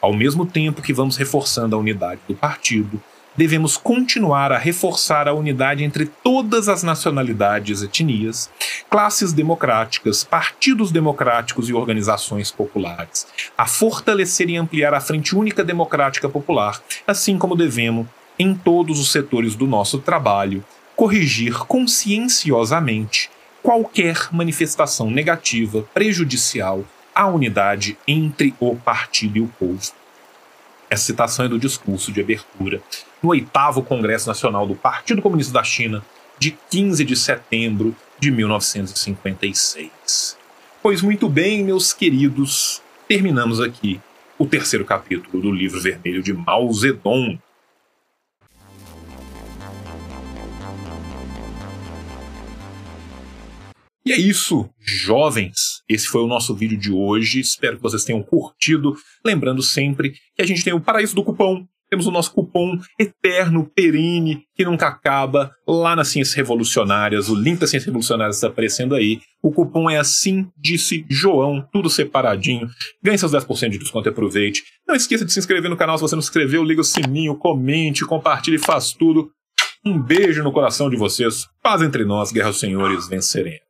Ao 0.00 0.12
mesmo 0.12 0.44
tempo 0.44 0.82
que 0.82 0.92
vamos 0.92 1.16
reforçando 1.16 1.76
a 1.76 1.78
unidade 1.78 2.20
do 2.26 2.34
partido, 2.34 3.00
devemos 3.40 3.78
continuar 3.78 4.52
a 4.52 4.58
reforçar 4.58 5.26
a 5.26 5.32
unidade 5.32 5.82
entre 5.82 6.04
todas 6.04 6.68
as 6.68 6.82
nacionalidades 6.82 7.82
etnias, 7.82 8.50
classes 8.90 9.32
democráticas, 9.32 10.22
partidos 10.22 10.92
democráticos 10.92 11.70
e 11.70 11.72
organizações 11.72 12.50
populares, 12.50 13.26
a 13.56 13.64
fortalecer 13.64 14.50
e 14.50 14.58
ampliar 14.58 14.92
a 14.92 15.00
Frente 15.00 15.34
Única 15.34 15.64
Democrática 15.64 16.28
Popular, 16.28 16.82
assim 17.06 17.38
como 17.38 17.56
devemos, 17.56 18.06
em 18.38 18.54
todos 18.54 19.00
os 19.00 19.10
setores 19.10 19.54
do 19.54 19.66
nosso 19.66 20.00
trabalho, 20.00 20.62
corrigir 20.94 21.60
conscienciosamente 21.60 23.30
qualquer 23.62 24.28
manifestação 24.30 25.10
negativa, 25.10 25.88
prejudicial 25.94 26.84
à 27.14 27.26
unidade 27.26 27.96
entre 28.06 28.54
o 28.60 28.76
partido 28.76 29.38
e 29.38 29.40
o 29.40 29.48
povo. 29.58 29.99
Essa 30.90 31.04
citação 31.04 31.44
é 31.44 31.48
do 31.48 31.56
discurso 31.56 32.10
de 32.10 32.20
abertura 32.20 32.82
no 33.22 33.28
oitavo 33.28 33.80
Congresso 33.80 34.26
Nacional 34.26 34.66
do 34.66 34.74
Partido 34.74 35.22
Comunista 35.22 35.52
da 35.52 35.62
China, 35.62 36.04
de 36.36 36.58
15 36.68 37.04
de 37.04 37.14
setembro 37.14 37.94
de 38.18 38.32
1956. 38.32 40.36
Pois 40.82 41.00
muito 41.00 41.28
bem, 41.28 41.62
meus 41.62 41.92
queridos, 41.92 42.82
terminamos 43.06 43.60
aqui 43.60 44.00
o 44.36 44.44
terceiro 44.44 44.84
capítulo 44.84 45.40
do 45.40 45.52
livro 45.52 45.80
vermelho 45.80 46.22
de 46.22 46.32
Mao 46.32 46.72
Zedong. 46.72 47.38
E 54.10 54.12
é 54.12 54.18
isso, 54.18 54.68
jovens. 54.80 55.84
Esse 55.88 56.08
foi 56.08 56.20
o 56.20 56.26
nosso 56.26 56.52
vídeo 56.52 56.76
de 56.76 56.90
hoje. 56.90 57.38
Espero 57.38 57.76
que 57.76 57.82
vocês 57.82 58.02
tenham 58.02 58.20
curtido. 58.20 58.96
Lembrando 59.24 59.62
sempre 59.62 60.10
que 60.34 60.42
a 60.42 60.44
gente 60.44 60.64
tem 60.64 60.72
o 60.72 60.80
Paraíso 60.80 61.14
do 61.14 61.22
Cupom 61.22 61.64
temos 61.88 62.06
o 62.06 62.10
nosso 62.12 62.32
cupom 62.32 62.78
eterno, 62.96 63.68
perene, 63.74 64.44
que 64.54 64.64
nunca 64.64 64.86
acaba, 64.86 65.50
lá 65.66 65.96
nas 65.96 66.06
Ciências 66.06 66.36
Revolucionárias. 66.36 67.28
O 67.28 67.34
link 67.34 67.58
das 67.58 67.70
Ciências 67.70 67.86
Revolucionárias 67.86 68.36
está 68.36 68.46
aparecendo 68.46 68.94
aí. 68.94 69.20
O 69.42 69.50
cupom 69.50 69.90
é 69.90 69.98
assim, 69.98 70.48
disse 70.56 71.04
João, 71.10 71.68
tudo 71.72 71.90
separadinho. 71.90 72.68
Ganhe 73.02 73.18
seus 73.18 73.32
10% 73.32 73.70
de 73.70 73.78
desconto 73.78 74.08
e 74.08 74.10
aproveite. 74.10 74.62
Não 74.86 74.94
esqueça 74.94 75.24
de 75.24 75.32
se 75.32 75.40
inscrever 75.40 75.68
no 75.68 75.76
canal 75.76 75.98
se 75.98 76.02
você 76.02 76.14
não 76.14 76.22
se 76.22 76.28
inscreveu. 76.28 76.62
Liga 76.62 76.80
o 76.80 76.84
sininho, 76.84 77.34
comente, 77.34 78.04
compartilhe, 78.04 78.58
faz 78.58 78.92
tudo. 78.92 79.28
Um 79.84 80.00
beijo 80.00 80.44
no 80.44 80.52
coração 80.52 80.88
de 80.88 80.96
vocês. 80.96 81.48
Paz 81.60 81.82
entre 81.82 82.04
nós, 82.04 82.30
guerra 82.30 82.48
aos 82.48 82.60
senhores, 82.60 83.08
venceremos. 83.08 83.69